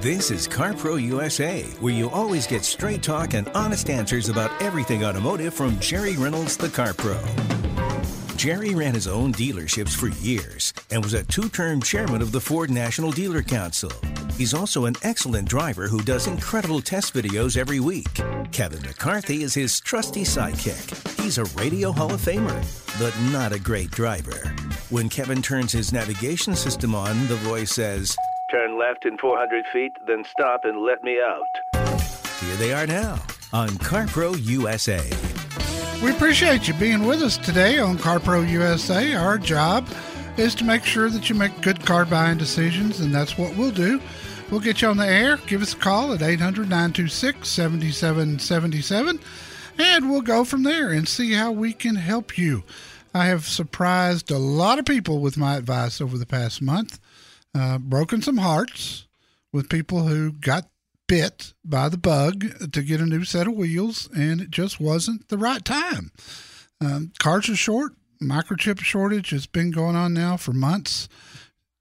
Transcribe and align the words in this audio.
This 0.00 0.30
is 0.30 0.48
CarPro 0.48 0.98
USA, 0.98 1.62
where 1.80 1.92
you 1.92 2.08
always 2.08 2.46
get 2.46 2.64
straight 2.64 3.02
talk 3.02 3.34
and 3.34 3.46
honest 3.50 3.90
answers 3.90 4.30
about 4.30 4.50
everything 4.62 5.04
automotive 5.04 5.52
from 5.52 5.78
Jerry 5.78 6.16
Reynolds, 6.16 6.56
the 6.56 6.70
Car 6.70 6.94
Pro. 6.94 7.20
Jerry 8.34 8.74
ran 8.74 8.94
his 8.94 9.06
own 9.06 9.30
dealerships 9.30 9.94
for 9.94 10.08
years 10.24 10.72
and 10.90 11.04
was 11.04 11.12
a 11.12 11.24
two 11.24 11.50
term 11.50 11.82
chairman 11.82 12.22
of 12.22 12.32
the 12.32 12.40
Ford 12.40 12.70
National 12.70 13.10
Dealer 13.10 13.42
Council. 13.42 13.92
He's 14.38 14.54
also 14.54 14.86
an 14.86 14.94
excellent 15.02 15.46
driver 15.46 15.86
who 15.86 16.00
does 16.00 16.26
incredible 16.26 16.80
test 16.80 17.12
videos 17.12 17.58
every 17.58 17.78
week. 17.78 18.08
Kevin 18.52 18.80
McCarthy 18.80 19.42
is 19.42 19.52
his 19.52 19.80
trusty 19.80 20.22
sidekick. 20.22 21.20
He's 21.20 21.36
a 21.36 21.44
Radio 21.60 21.92
Hall 21.92 22.14
of 22.14 22.22
Famer, 22.22 22.64
but 22.98 23.14
not 23.30 23.52
a 23.52 23.60
great 23.60 23.90
driver. 23.90 24.48
When 24.88 25.10
Kevin 25.10 25.42
turns 25.42 25.72
his 25.72 25.92
navigation 25.92 26.56
system 26.56 26.94
on, 26.94 27.28
the 27.28 27.36
voice 27.36 27.72
says, 27.72 28.16
left 28.90 29.04
in 29.04 29.16
400 29.18 29.66
feet, 29.72 29.96
then 30.04 30.24
stop 30.24 30.64
and 30.64 30.80
let 30.80 31.04
me 31.04 31.20
out. 31.20 31.46
Here 32.40 32.56
they 32.56 32.72
are 32.72 32.88
now 32.88 33.22
on 33.52 33.68
CarPro 33.68 34.36
USA. 34.46 35.00
We 36.02 36.10
appreciate 36.10 36.66
you 36.66 36.74
being 36.74 37.06
with 37.06 37.22
us 37.22 37.36
today 37.36 37.78
on 37.78 37.98
CarPro 37.98 38.48
USA. 38.50 39.14
Our 39.14 39.38
job 39.38 39.86
is 40.36 40.56
to 40.56 40.64
make 40.64 40.84
sure 40.84 41.08
that 41.08 41.28
you 41.28 41.36
make 41.36 41.60
good 41.60 41.86
car 41.86 42.04
buying 42.04 42.36
decisions, 42.36 42.98
and 42.98 43.14
that's 43.14 43.38
what 43.38 43.54
we'll 43.56 43.70
do. 43.70 44.00
We'll 44.50 44.58
get 44.58 44.82
you 44.82 44.88
on 44.88 44.96
the 44.96 45.06
air. 45.06 45.36
Give 45.46 45.62
us 45.62 45.74
a 45.74 45.76
call 45.76 46.12
at 46.12 46.22
800 46.22 46.68
926 46.68 47.48
7777, 47.48 49.20
and 49.78 50.10
we'll 50.10 50.20
go 50.20 50.42
from 50.42 50.64
there 50.64 50.90
and 50.90 51.06
see 51.06 51.34
how 51.34 51.52
we 51.52 51.72
can 51.72 51.94
help 51.94 52.36
you. 52.36 52.64
I 53.14 53.26
have 53.26 53.46
surprised 53.46 54.32
a 54.32 54.38
lot 54.38 54.80
of 54.80 54.84
people 54.84 55.20
with 55.20 55.36
my 55.36 55.56
advice 55.56 56.00
over 56.00 56.18
the 56.18 56.26
past 56.26 56.60
month, 56.60 56.98
uh, 57.54 57.78
broken 57.78 58.22
some 58.22 58.38
hearts 58.38 59.06
with 59.52 59.68
people 59.68 60.06
who 60.06 60.32
got 60.32 60.70
bit 61.10 61.54
by 61.64 61.88
the 61.88 61.98
bug 61.98 62.44
to 62.72 62.82
get 62.82 63.00
a 63.00 63.06
new 63.06 63.24
set 63.24 63.48
of 63.48 63.54
wheels, 63.54 64.08
and 64.14 64.40
it 64.40 64.50
just 64.50 64.78
wasn't 64.78 65.28
the 65.28 65.38
right 65.38 65.64
time. 65.64 66.12
Um, 66.80 67.12
cars 67.18 67.48
are 67.48 67.56
short. 67.56 67.94
Microchip 68.22 68.80
shortage 68.80 69.30
has 69.30 69.46
been 69.46 69.70
going 69.70 69.96
on 69.96 70.14
now 70.14 70.36
for 70.36 70.52
months. 70.52 71.08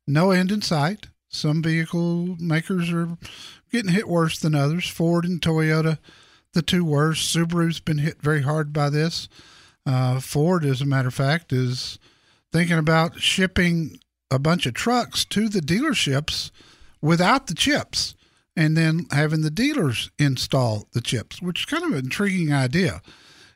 No 0.07 0.31
end 0.31 0.51
in 0.51 0.61
sight. 0.63 1.07
Some 1.27 1.61
vehicle 1.61 2.37
makers 2.39 2.91
are 2.91 3.17
getting 3.71 3.91
hit 3.91 4.07
worse 4.07 4.39
than 4.39 4.55
others. 4.55 4.87
Ford 4.87 5.25
and 5.25 5.39
Toyota, 5.39 5.99
the 6.53 6.63
two 6.63 6.83
worst. 6.83 7.33
Subaru's 7.35 7.79
been 7.79 7.99
hit 7.99 8.21
very 8.21 8.41
hard 8.41 8.73
by 8.73 8.89
this. 8.89 9.29
Uh, 9.85 10.19
Ford, 10.19 10.65
as 10.65 10.81
a 10.81 10.85
matter 10.85 11.09
of 11.09 11.13
fact, 11.13 11.53
is 11.53 11.99
thinking 12.51 12.79
about 12.79 13.19
shipping 13.19 13.99
a 14.31 14.39
bunch 14.39 14.65
of 14.65 14.73
trucks 14.73 15.25
to 15.25 15.49
the 15.49 15.61
dealerships 15.61 16.51
without 17.01 17.47
the 17.47 17.55
chips 17.55 18.15
and 18.55 18.75
then 18.75 19.05
having 19.11 19.41
the 19.41 19.49
dealers 19.49 20.11
install 20.19 20.87
the 20.91 21.01
chips, 21.01 21.41
which 21.41 21.61
is 21.61 21.65
kind 21.65 21.83
of 21.83 21.91
an 21.91 22.05
intriguing 22.05 22.53
idea. 22.53 23.01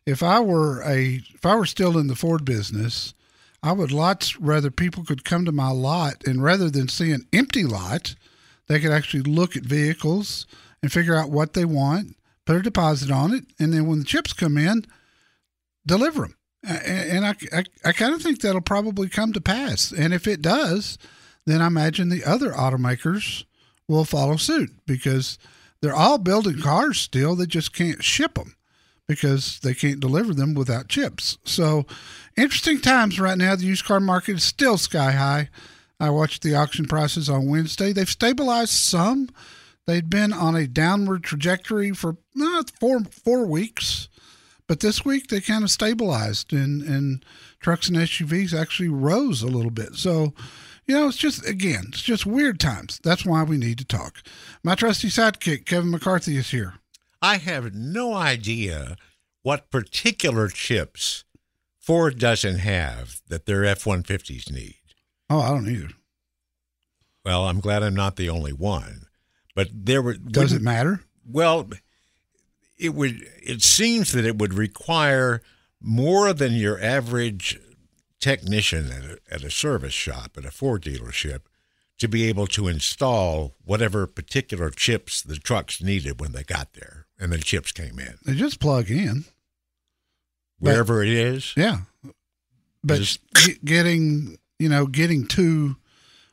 If 0.06 0.24
I 0.24 0.40
were 0.40 0.82
a 0.82 1.22
if 1.34 1.46
I 1.46 1.56
were 1.56 1.66
still 1.66 1.98
in 1.98 2.08
the 2.08 2.16
Ford 2.16 2.46
business, 2.46 3.14
I 3.62 3.72
would 3.72 3.92
lots 3.92 4.40
rather 4.40 4.72
people 4.72 5.04
could 5.04 5.24
come 5.24 5.46
to 5.46 5.52
my 5.52 5.72
lot 5.72 6.24
and 6.26 6.44
rather 6.44 6.70
than 6.70 6.88
see 6.88 7.12
an 7.12 7.28
empty 7.32 7.64
lot, 7.64 8.16
they 8.68 8.80
could 8.80 8.92
actually 8.92 9.24
look 9.24 9.56
at 9.56 9.64
vehicles 9.64 10.46
and 10.82 10.92
figure 10.92 11.16
out 11.16 11.32
what 11.32 11.54
they 11.54 11.66
want, 11.66 12.16
put 12.46 12.58
a 12.58 12.62
deposit 12.62 13.12
on 13.12 13.34
it, 13.34 13.46
and 13.60 13.74
then 13.74 13.88
when 13.88 14.00
the 14.00 14.06
chips 14.06 14.34
come 14.34 14.58
in, 14.58 14.86
deliver 15.86 16.24
them. 16.24 16.36
And 16.64 17.26
I, 17.26 17.36
I, 17.52 17.64
I 17.86 17.92
kind 17.92 18.14
of 18.14 18.22
think 18.22 18.42
that'll 18.42 18.62
probably 18.62 19.10
come 19.10 19.34
to 19.34 19.42
pass. 19.42 19.92
And 19.92 20.14
if 20.14 20.28
it 20.28 20.42
does, 20.42 20.98
then 21.46 21.62
I 21.62 21.68
imagine 21.68 22.10
the 22.10 22.24
other 22.24 22.52
automakers 22.52 23.44
will 23.88 24.06
follow 24.06 24.38
suit 24.38 24.72
because 24.86 25.38
they're 25.82 25.96
all 25.96 26.18
building 26.18 26.62
cars 26.62 27.00
still. 27.00 27.36
They 27.36 27.46
just 27.46 27.74
can't 27.74 28.04
ship 28.04 28.36
them 28.36 28.56
because 29.08 29.60
they 29.60 29.74
can't 29.74 30.00
deliver 30.00 30.34
them 30.34 30.54
without 30.54 30.88
chips. 30.88 31.38
So, 31.44 31.86
interesting 32.38 32.80
times 32.80 33.20
right 33.20 33.38
now. 33.38 33.56
The 33.56 33.66
used 33.66 33.84
car 33.84 34.00
market 34.00 34.38
is 34.38 34.44
still 34.44 34.78
sky 34.78 35.12
high. 35.12 35.50
I 36.00 36.10
watched 36.10 36.44
the 36.44 36.56
auction 36.56 36.86
prices 36.86 37.30
on 37.30 37.50
Wednesday. 37.50 37.92
They've 37.92 38.10
stabilized 38.10 38.72
some. 38.72 39.30
They'd 39.86 40.10
been 40.10 40.32
on 40.32 40.56
a 40.56 40.68
downward 40.68 41.24
trajectory 41.24 41.92
for 41.92 42.18
uh, 42.42 42.64
four 42.80 43.02
four 43.04 43.46
weeks, 43.46 44.08
but 44.68 44.80
this 44.80 45.04
week 45.04 45.28
they 45.28 45.42
kind 45.42 45.64
of 45.64 45.72
stabilized, 45.72 46.54
and 46.54 46.82
and 46.82 47.26
trucks 47.60 47.88
and 47.88 47.98
SUVs 47.98 48.54
actually 48.60 48.90
rose 48.90 49.42
a 49.42 49.48
little 49.48 49.72
bit. 49.72 49.96
So 49.96 50.34
you 50.86 50.96
know, 50.96 51.08
it's 51.08 51.18
just, 51.18 51.48
again, 51.48 51.86
it's 51.90 52.02
just 52.02 52.26
weird 52.26 52.60
times. 52.60 53.00
That's 53.04 53.26
why 53.26 53.44
we 53.44 53.58
need 53.58 53.78
to 53.78 53.86
talk. 53.86 54.22
My 54.64 54.76
trusty 54.76 55.08
sidekick, 55.08 55.66
Kevin 55.66 55.92
McCarthy, 55.92 56.36
is 56.36 56.50
here. 56.50 56.76
I 57.22 57.38
have 57.38 57.74
no 57.74 58.14
idea 58.14 58.98
what 59.44 59.72
particular 59.72 60.50
chips 60.50 61.24
Ford 61.80 62.20
doesn't 62.20 62.58
have 62.60 63.22
that 63.28 63.46
their 63.46 63.64
F 63.64 63.86
150s 63.86 64.52
need. 64.52 64.76
Oh, 65.30 65.40
I 65.40 65.50
don't 65.50 65.70
either. 65.70 65.90
Well, 67.26 67.48
I'm 67.48 67.62
glad 67.62 67.84
I'm 67.84 67.96
not 67.96 68.18
the 68.18 68.30
only 68.30 68.54
one. 68.54 69.04
But 69.56 69.70
there 69.72 70.02
were. 70.02 70.16
Does 70.16 70.52
it 70.52 70.62
matter? 70.62 71.02
Well, 71.26 71.70
it 72.84 72.94
would. 72.94 73.26
It 73.42 73.62
seems 73.62 74.12
that 74.12 74.26
it 74.26 74.38
would 74.38 74.54
require 74.54 75.42
more 75.82 76.34
than 76.34 76.54
your 76.54 76.82
average 76.82 77.60
technician 78.20 78.92
at 78.92 79.04
a, 79.04 79.20
at 79.32 79.44
a 79.44 79.52
service 79.52 79.94
shop 79.94 80.38
at 80.38 80.46
a 80.46 80.52
Ford 80.52 80.84
dealership 80.84 81.42
to 82.00 82.08
be 82.08 82.28
able 82.28 82.48
to 82.48 82.68
install 82.68 83.56
whatever 83.64 84.08
particular 84.08 84.70
chips 84.70 85.22
the 85.22 85.36
trucks 85.36 85.82
needed 85.82 86.20
when 86.20 86.32
they 86.32 86.44
got 86.44 86.74
there 86.74 87.06
and 87.20 87.32
the 87.32 87.38
chips 87.38 87.72
came 87.72 88.00
in. 88.00 88.16
They 88.26 88.34
just 88.34 88.60
plug 88.60 88.90
in 88.90 89.26
wherever 90.60 91.00
but, 91.00 91.08
it 91.08 91.14
is. 91.14 91.54
Yeah, 91.56 91.80
but 92.84 92.98
just, 92.98 93.20
getting 93.64 94.38
you 94.60 94.70
know 94.70 94.88
getting 94.88 95.28
to 95.28 95.76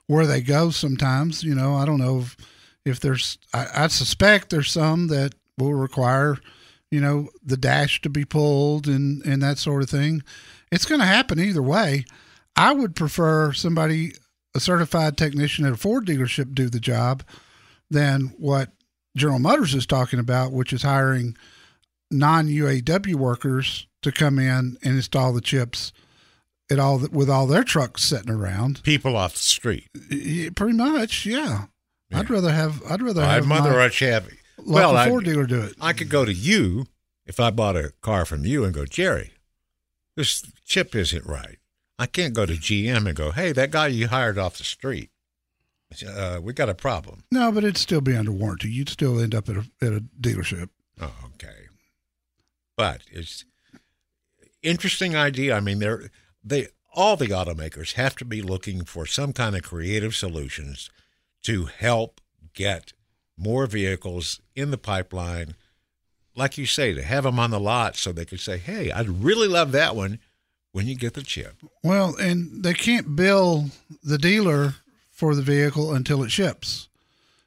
where 0.06 0.26
they 0.26 0.40
go 0.40 0.70
sometimes. 0.70 1.42
You 1.42 1.54
know, 1.54 1.74
I 1.74 1.84
don't 1.84 1.98
know 1.98 2.20
if, 2.20 2.36
if 2.84 3.00
there's. 3.00 3.38
I, 3.54 3.66
I 3.74 3.86
suspect 3.88 4.50
there's 4.50 4.70
some 4.70 5.08
that 5.08 5.34
will 5.60 5.74
require 5.74 6.38
you 6.90 7.00
know 7.00 7.28
the 7.44 7.56
dash 7.56 8.00
to 8.00 8.08
be 8.08 8.24
pulled 8.24 8.86
and 8.88 9.24
and 9.24 9.42
that 9.42 9.58
sort 9.58 9.82
of 9.82 9.90
thing 9.90 10.22
it's 10.70 10.84
going 10.84 11.00
to 11.00 11.06
happen 11.06 11.40
either 11.40 11.62
way. 11.62 12.04
I 12.56 12.72
would 12.72 12.94
prefer 12.94 13.52
somebody, 13.52 14.12
a 14.54 14.60
certified 14.60 15.16
technician 15.16 15.64
at 15.64 15.72
a 15.72 15.76
Ford 15.76 16.06
dealership, 16.06 16.54
do 16.54 16.68
the 16.68 16.80
job 16.80 17.22
than 17.90 18.34
what 18.38 18.70
General 19.16 19.38
Motors 19.38 19.74
is 19.74 19.86
talking 19.86 20.18
about, 20.18 20.52
which 20.52 20.72
is 20.72 20.82
hiring 20.82 21.36
non 22.10 22.46
UAW 22.46 23.14
workers 23.14 23.86
to 24.02 24.12
come 24.12 24.38
in 24.38 24.76
and 24.82 24.96
install 24.96 25.32
the 25.32 25.40
chips 25.40 25.92
at 26.70 26.78
all 26.78 26.98
with 27.10 27.28
all 27.28 27.46
their 27.46 27.64
trucks 27.64 28.04
sitting 28.04 28.30
around. 28.30 28.82
People 28.84 29.16
off 29.16 29.32
the 29.32 29.38
street. 29.40 29.88
Pretty 30.54 30.76
much, 30.76 31.26
yeah. 31.26 31.66
yeah. 32.10 32.20
I'd 32.20 32.30
rather 32.30 32.52
have. 32.52 32.82
I'd 32.88 33.02
rather 33.02 33.22
I'd 33.22 33.44
have. 33.44 33.66
a 33.76 33.90
Chevy. 33.90 34.38
Well, 34.66 35.08
Ford 35.08 35.26
I, 35.26 35.30
dealer 35.30 35.46
do 35.46 35.62
it. 35.62 35.74
I 35.80 35.92
could 35.92 36.08
go 36.08 36.24
to 36.24 36.32
you 36.32 36.86
if 37.26 37.40
I 37.40 37.50
bought 37.50 37.76
a 37.76 37.92
car 38.00 38.24
from 38.24 38.44
you 38.44 38.64
and 38.64 38.74
go, 38.74 38.84
Jerry 38.84 39.32
this 40.20 40.42
chip 40.66 40.94
isn't 40.94 41.24
right. 41.24 41.58
I 41.98 42.06
can't 42.06 42.34
go 42.34 42.46
to 42.46 42.52
GM 42.52 43.06
and 43.06 43.16
go, 43.16 43.30
hey, 43.30 43.52
that 43.52 43.70
guy 43.70 43.88
you 43.88 44.08
hired 44.08 44.38
off 44.38 44.58
the 44.58 44.64
street, 44.64 45.10
uh, 46.06 46.40
we 46.42 46.52
got 46.52 46.68
a 46.68 46.74
problem. 46.74 47.24
No, 47.32 47.50
but 47.50 47.64
it'd 47.64 47.78
still 47.78 48.02
be 48.02 48.16
under 48.16 48.32
warranty. 48.32 48.70
You'd 48.70 48.88
still 48.88 49.20
end 49.20 49.34
up 49.34 49.48
at 49.48 49.56
a, 49.56 49.64
at 49.80 49.92
a 49.92 50.04
dealership. 50.20 50.68
Oh, 51.00 51.12
okay. 51.34 51.68
But 52.76 53.02
it's 53.10 53.44
interesting 54.62 55.16
idea. 55.16 55.56
I 55.56 55.60
mean, 55.60 55.78
they're 55.78 56.10
they 56.44 56.68
all 56.94 57.16
the 57.16 57.28
automakers 57.28 57.94
have 57.94 58.16
to 58.16 58.24
be 58.24 58.42
looking 58.42 58.84
for 58.84 59.06
some 59.06 59.32
kind 59.32 59.56
of 59.56 59.62
creative 59.62 60.14
solutions 60.14 60.90
to 61.42 61.66
help 61.66 62.20
get 62.54 62.92
more 63.40 63.66
vehicles 63.66 64.40
in 64.54 64.70
the 64.70 64.78
pipeline 64.78 65.54
like 66.36 66.56
you 66.56 66.66
say, 66.66 66.94
to 66.94 67.02
have 67.02 67.24
them 67.24 67.38
on 67.38 67.50
the 67.50 67.60
lot 67.60 67.96
so 67.96 68.12
they 68.12 68.24
could 68.24 68.40
say, 68.40 68.58
hey, 68.58 68.90
I'd 68.90 69.08
really 69.08 69.48
love 69.48 69.72
that 69.72 69.96
one 69.96 70.18
when 70.72 70.86
you 70.86 70.96
get 70.96 71.14
the 71.14 71.22
chip. 71.22 71.56
Well, 71.82 72.16
and 72.16 72.62
they 72.62 72.74
can't 72.74 73.16
bill 73.16 73.66
the 74.02 74.18
dealer 74.18 74.74
for 75.10 75.34
the 75.34 75.42
vehicle 75.42 75.92
until 75.92 76.22
it 76.22 76.30
ships. 76.30 76.88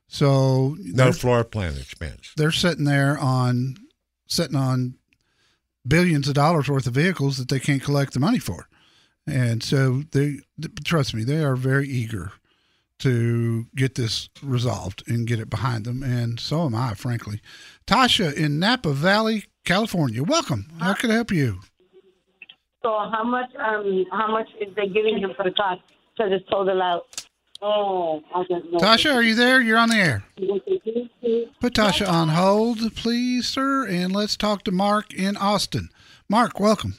So 0.08 0.76
no 0.80 1.12
floor 1.12 1.44
plan 1.44 1.76
expense. 1.76 2.34
They're 2.38 2.52
sitting 2.52 2.86
there 2.86 3.18
on 3.18 3.78
sitting 4.28 4.56
on 4.56 4.96
billions 5.88 6.28
of 6.28 6.36
dollars 6.36 6.70
worth 6.70 6.86
of 6.86 6.94
vehicles 6.94 7.38
that 7.38 7.50
they 7.50 7.60
can't 7.60 7.82
collect 7.82 8.14
the 8.14 8.20
money 8.20 8.40
for. 8.40 8.68
And 9.26 9.64
so 9.64 10.04
they 10.12 10.40
trust 10.84 11.16
me, 11.16 11.24
they 11.24 11.44
are 11.44 11.56
very 11.56 11.88
eager 11.88 12.32
to 13.00 13.66
get 13.76 13.96
this 13.96 14.30
resolved 14.42 15.04
and 15.08 15.28
get 15.28 15.40
it 15.40 15.50
behind 15.50 15.86
them. 15.86 16.04
And 16.04 16.40
so 16.40 16.66
am 16.66 16.76
I, 16.76 16.94
frankly. 16.94 17.42
Tasha 17.86 18.34
in 18.34 18.60
Napa 18.60 18.94
Valley, 18.94 19.46
California. 19.66 20.24
Welcome. 20.24 20.68
How 20.80 20.94
can 20.94 21.12
I 21.12 21.16
help 21.16 21.32
you? 21.32 21.60
So 22.82 22.90
how 23.12 23.24
much 23.24 23.50
um 23.56 24.06
how 24.12 24.30
much 24.30 24.50
is 24.60 24.74
they 24.76 24.88
giving 24.88 25.18
him 25.18 25.32
for 25.36 25.44
the 25.44 25.52
cost 25.52 25.82
to 26.18 26.30
this 26.30 26.42
total 26.50 26.82
out? 26.82 27.04
Oh, 27.62 28.22
I 28.36 28.44
don't 28.44 28.74
know. 28.74 28.80
Tasha, 28.80 29.14
are 29.14 29.24
you 29.24 29.36
there? 29.36 29.62
You're 29.62 29.78
on 29.78 29.88
the 29.88 29.96
air. 29.96 30.24
Put 31.62 31.76
Tasha 31.76 32.08
on 32.10 32.28
hold, 32.28 32.94
please, 32.94 33.48
sir, 33.48 33.88
and 33.88 34.14
let's 34.14 34.36
talk 34.36 34.66
to 34.66 34.72
Mark 34.72 35.14
in 35.14 35.38
Austin. 35.38 35.90
Mark, 36.30 36.60
welcome. 36.60 36.96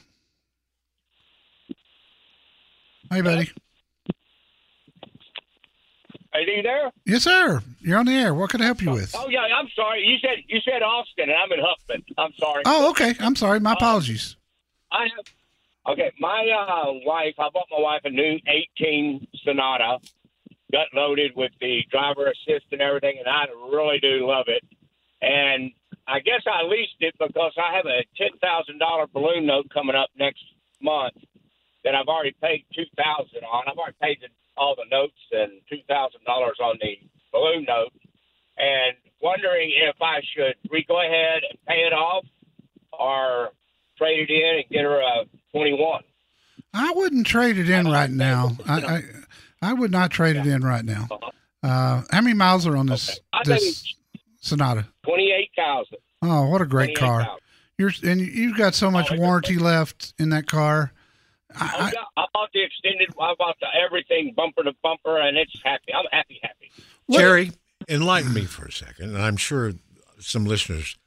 Hey, 3.11 3.21
buddy. 3.21 3.51
Are 6.35 6.41
you 6.41 6.61
there? 6.61 6.91
Yes, 7.05 7.23
sir. 7.23 7.61
You're 7.79 7.97
on 7.97 8.05
the 8.05 8.11
air. 8.11 8.33
What 8.33 8.49
can 8.49 8.61
I 8.61 8.65
help 8.65 8.81
you 8.81 8.91
with? 8.91 9.15
Oh 9.15 9.29
yeah, 9.29 9.47
I'm 9.57 9.69
sorry. 9.73 10.03
You 10.05 10.17
said 10.19 10.43
you 10.47 10.59
said 10.65 10.83
Austin, 10.83 11.29
and 11.29 11.33
I'm 11.33 11.49
in 11.51 11.59
Huffman. 11.63 12.03
I'm 12.17 12.33
sorry. 12.37 12.63
Oh, 12.65 12.89
okay. 12.89 13.15
I'm 13.21 13.37
sorry. 13.37 13.61
My 13.61 13.71
apologies. 13.73 14.35
I 14.91 15.03
have. 15.15 15.25
Okay, 15.87 16.11
my 16.19 16.49
uh, 16.51 16.91
wife. 17.05 17.35
I 17.39 17.47
bought 17.53 17.67
my 17.71 17.79
wife 17.79 18.01
a 18.03 18.09
new 18.09 18.37
18 18.81 19.27
Sonata, 19.45 19.99
gut 20.71 20.87
loaded 20.93 21.31
with 21.37 21.51
the 21.61 21.83
driver 21.89 22.27
assist 22.27 22.65
and 22.71 22.81
everything, 22.81 23.15
and 23.19 23.27
I 23.29 23.45
really 23.71 23.99
do 23.99 24.27
love 24.27 24.47
it. 24.47 24.63
And 25.21 25.71
I 26.05 26.19
guess 26.19 26.41
I 26.47 26.63
leased 26.63 26.99
it 26.99 27.15
because 27.17 27.53
I 27.57 27.77
have 27.77 27.85
a 27.85 28.03
ten 28.17 28.37
thousand 28.41 28.79
dollar 28.79 29.07
balloon 29.07 29.45
note 29.45 29.67
coming 29.73 29.95
up 29.95 30.09
next 30.19 30.43
month 30.81 31.15
that 31.85 31.95
I've 31.95 32.07
already 32.07 32.35
paid 32.41 32.65
two 32.75 32.85
thousand 32.97 33.45
on. 33.45 33.63
I've 33.67 33.77
already 33.77 33.95
paid 34.01 34.17
the, 34.19 34.27
all 34.57 34.75
the 34.75 34.85
notes 34.91 35.17
and 35.31 35.51
two 35.69 35.79
thousand 35.87 36.21
dollars 36.25 36.57
on 36.61 36.77
the 36.81 36.97
balloon 37.31 37.65
note, 37.67 37.91
and 38.57 38.95
wondering 39.21 39.71
if 39.75 39.95
I 40.01 40.21
should 40.35 40.55
re 40.69 40.85
go 40.87 40.99
ahead 41.01 41.41
and 41.49 41.59
pay 41.67 41.81
it 41.85 41.93
off 41.93 42.25
or 42.97 43.51
trade 43.97 44.29
it 44.29 44.33
in 44.33 44.55
and 44.57 44.65
get 44.69 44.83
her 44.83 44.99
a 44.99 45.25
twenty 45.51 45.73
one. 45.73 46.03
I 46.73 46.91
wouldn't 46.95 47.25
trade 47.27 47.57
it 47.57 47.69
in 47.69 47.87
right 47.87 48.09
now. 48.09 48.57
I, 48.67 48.81
I 48.81 49.01
I 49.61 49.73
would 49.73 49.91
not 49.91 50.11
trade 50.11 50.35
it 50.35 50.45
in 50.45 50.61
right 50.63 50.83
now. 50.85 51.07
Uh, 51.63 52.03
how 52.11 52.21
many 52.21 52.33
miles 52.35 52.67
are 52.67 52.77
on 52.77 52.85
this 52.85 53.19
I 53.33 53.43
think 53.43 53.59
this 53.61 53.95
Sonata? 54.41 54.87
twenty 55.03 55.31
eight 55.31 55.49
thousand. 55.57 55.97
Oh, 56.21 56.47
what 56.49 56.61
a 56.61 56.65
great 56.65 56.97
car! 56.97 57.27
You're 57.77 57.91
and 58.03 58.21
you've 58.21 58.57
got 58.57 58.73
so 58.75 58.89
much 58.91 59.11
Oh, 59.11 59.17
warranty 59.17 59.57
left 59.57 60.13
in 60.19 60.29
that 60.29 60.47
car. 60.47 60.91
I, 61.59 61.91
I, 62.17 62.21
I 62.21 62.25
bought 62.33 62.49
the 62.53 62.63
extended. 62.63 63.09
I 63.19 63.33
bought 63.37 63.55
the 63.59 63.67
everything 63.85 64.33
bumper 64.35 64.63
to 64.63 64.73
bumper, 64.83 65.17
and 65.19 65.37
it's 65.37 65.53
happy. 65.63 65.93
I'm 65.93 66.05
happy, 66.11 66.39
happy. 66.41 66.71
Jerry, 67.11 67.51
enlighten 67.87 68.33
me 68.33 68.45
for 68.45 68.65
a 68.65 68.71
second. 68.71 69.15
And 69.15 69.21
I'm 69.21 69.37
sure 69.37 69.73
some 70.19 70.45
listeners, 70.45 70.97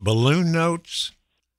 balloon 0.00 0.52
notes, 0.52 1.12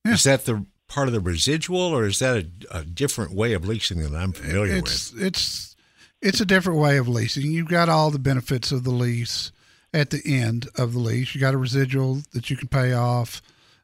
Yeah. 0.06 0.14
is 0.14 0.24
that 0.24 0.46
the 0.46 0.66
part 0.88 1.08
of 1.08 1.14
the 1.14 1.20
residual 1.20 1.80
or 1.80 2.06
is 2.06 2.20
that 2.20 2.46
a, 2.72 2.78
a 2.80 2.84
different 2.84 3.34
way 3.34 3.54
of 3.54 3.66
leasing 3.66 4.00
that 4.00 4.14
I'm 4.14 4.32
familiar 4.32 4.76
it's 4.76 5.12
with? 5.12 5.24
it's 5.24 5.76
it's 6.22 6.40
a 6.40 6.46
different 6.46 6.80
way 6.80 6.98
of 6.98 7.08
leasing. 7.08 7.52
You've 7.52 7.68
got 7.68 7.90
all 7.90 8.12
the 8.12 8.20
benefits 8.20 8.72
of 8.72 8.84
the 8.84 8.92
lease 8.92 9.52
at 9.94 10.10
the 10.12 10.22
end 10.26 10.70
of 10.78 10.94
the 10.94 11.00
lease. 11.00 11.34
You 11.36 11.42
got 11.42 11.54
a 11.54 11.58
residual 11.58 12.22
that 12.34 12.50
you 12.50 12.56
can 12.58 12.68
pay 12.68 12.94
off 12.94 13.42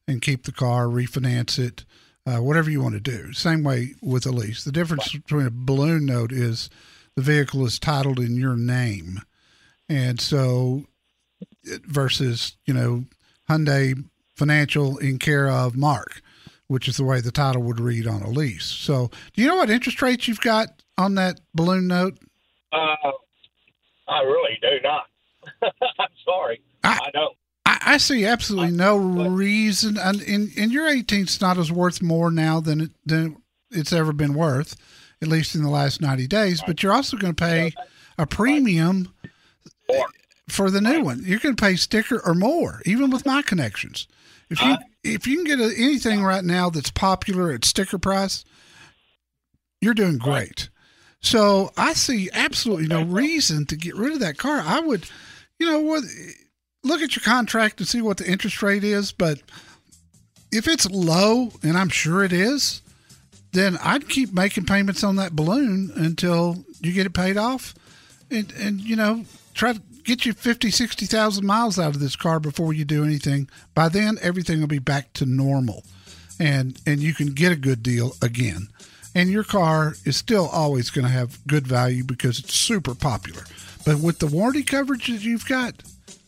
and 0.07 0.21
keep 0.21 0.43
the 0.43 0.51
car, 0.51 0.85
refinance 0.85 1.59
it, 1.59 1.83
uh, 2.29 2.41
whatever 2.41 2.69
you 2.69 2.81
want 2.81 2.93
to 2.95 2.99
do. 3.01 3.33
Same 3.33 3.63
way 3.63 3.95
with 4.01 4.25
a 4.25 4.31
lease. 4.31 4.63
The 4.63 4.71
difference 4.71 5.11
between 5.11 5.45
a 5.47 5.51
balloon 5.51 6.05
note 6.05 6.31
is 6.31 6.69
the 7.15 7.21
vehicle 7.21 7.65
is 7.65 7.79
titled 7.79 8.19
in 8.19 8.35
your 8.35 8.55
name, 8.55 9.21
and 9.87 10.19
so 10.21 10.85
it- 11.63 11.85
versus 11.85 12.55
you 12.65 12.73
know 12.73 13.05
Hyundai 13.49 14.03
Financial 14.35 14.97
in 14.99 15.19
care 15.19 15.49
of 15.49 15.75
Mark 15.75 16.21
which 16.67 16.87
is 16.87 16.97
the 16.97 17.03
way 17.03 17.19
the 17.19 17.31
title 17.31 17.63
would 17.63 17.79
read 17.79 18.05
on 18.05 18.21
a 18.21 18.29
lease. 18.29 18.65
So, 18.65 19.09
do 19.33 19.41
you 19.41 19.47
know 19.47 19.55
what 19.55 19.71
interest 19.71 20.03
rates 20.03 20.27
you've 20.27 20.39
got 20.39 20.67
on 20.99 21.15
that 21.15 21.39
balloon 21.55 21.87
note? 21.87 22.19
Uh, 22.71 22.93
I 24.07 24.21
really 24.21 24.55
do 24.61 24.77
not. 24.83 25.05
I'm 25.99 26.09
sorry. 26.23 26.61
I- 26.83 26.99
I 27.07 27.09
don't. 27.11 27.35
I, 27.81 27.97
see 27.97 28.25
absolutely 28.25 28.71
no 28.71 28.97
reason, 28.97 29.97
and 29.97 30.21
in 30.21 30.51
in 30.55 30.71
your 30.71 30.87
18 30.87 31.27
Sonata's 31.27 31.71
worth 31.71 32.01
more 32.01 32.31
now 32.31 32.59
than 32.59 32.81
it, 32.81 32.91
than 33.05 33.41
it's 33.71 33.93
ever 33.93 34.13
been 34.13 34.33
worth, 34.33 34.75
at 35.21 35.27
least 35.27 35.55
in 35.55 35.63
the 35.63 35.69
last 35.69 36.01
90 36.01 36.27
days. 36.27 36.61
But 36.65 36.81
you're 36.81 36.93
also 36.93 37.17
going 37.17 37.35
to 37.35 37.43
pay 37.43 37.73
a 38.17 38.25
premium 38.25 39.13
for 40.47 40.69
the 40.69 40.81
new 40.81 41.01
one. 41.03 41.21
You're 41.23 41.39
going 41.39 41.55
to 41.55 41.61
pay 41.61 41.75
sticker 41.75 42.21
or 42.25 42.33
more, 42.33 42.81
even 42.85 43.09
with 43.09 43.25
my 43.25 43.41
connections. 43.41 44.07
If 44.49 44.61
you 44.61 44.77
if 45.03 45.27
you 45.27 45.37
can 45.37 45.45
get 45.45 45.59
a, 45.59 45.73
anything 45.77 46.23
right 46.23 46.43
now 46.43 46.69
that's 46.69 46.91
popular 46.91 47.51
at 47.51 47.65
sticker 47.65 47.97
price, 47.97 48.43
you're 49.81 49.93
doing 49.93 50.17
great. 50.17 50.69
So 51.21 51.71
I 51.77 51.93
see 51.93 52.29
absolutely 52.33 52.87
no 52.87 53.03
reason 53.03 53.65
to 53.67 53.75
get 53.75 53.95
rid 53.95 54.13
of 54.13 54.19
that 54.21 54.37
car. 54.37 54.61
I 54.65 54.79
would, 54.79 55.05
you 55.59 55.69
know 55.69 55.79
what, 55.79 56.03
look 56.83 57.01
at 57.01 57.15
your 57.15 57.23
contract 57.23 57.79
and 57.79 57.87
see 57.87 58.01
what 58.01 58.17
the 58.17 58.29
interest 58.29 58.61
rate 58.61 58.83
is. 58.83 59.11
But 59.11 59.41
if 60.51 60.67
it's 60.67 60.89
low, 60.89 61.51
and 61.63 61.77
I'm 61.77 61.89
sure 61.89 62.23
it 62.23 62.33
is, 62.33 62.81
then 63.51 63.77
I'd 63.83 64.09
keep 64.09 64.33
making 64.33 64.65
payments 64.65 65.03
on 65.03 65.15
that 65.17 65.35
balloon 65.35 65.91
until 65.95 66.63
you 66.81 66.93
get 66.93 67.05
it 67.05 67.13
paid 67.13 67.37
off, 67.37 67.73
and 68.29 68.51
and 68.53 68.79
you 68.79 68.95
know 68.95 69.25
try 69.53 69.73
to 69.73 69.81
get 70.03 70.25
you 70.25 70.33
50, 70.33 70.71
60,000 70.71 71.45
miles 71.45 71.77
out 71.77 71.93
of 71.93 71.99
this 71.99 72.15
car 72.15 72.39
before 72.39 72.73
you 72.73 72.85
do 72.85 73.03
anything. 73.03 73.49
By 73.75 73.89
then, 73.89 74.17
everything 74.21 74.59
will 74.59 74.67
be 74.67 74.79
back 74.79 75.13
to 75.13 75.25
normal, 75.25 75.83
and 76.39 76.79
and 76.85 76.99
you 77.01 77.13
can 77.13 77.33
get 77.33 77.51
a 77.51 77.57
good 77.57 77.83
deal 77.83 78.13
again. 78.21 78.69
And 79.15 79.29
your 79.29 79.43
car 79.43 79.95
is 80.05 80.17
still 80.17 80.47
always 80.47 80.91
going 80.91 81.05
to 81.05 81.11
have 81.11 81.45
good 81.47 81.67
value 81.67 82.03
because 82.03 82.39
it's 82.39 82.53
super 82.53 82.93
popular. 82.93 83.41
But 83.83 83.99
with 83.99 84.19
the 84.19 84.27
warranty 84.27 84.61
coverage 84.61 85.07
that 85.07 85.23
you've 85.23 85.47
got, 85.47 85.81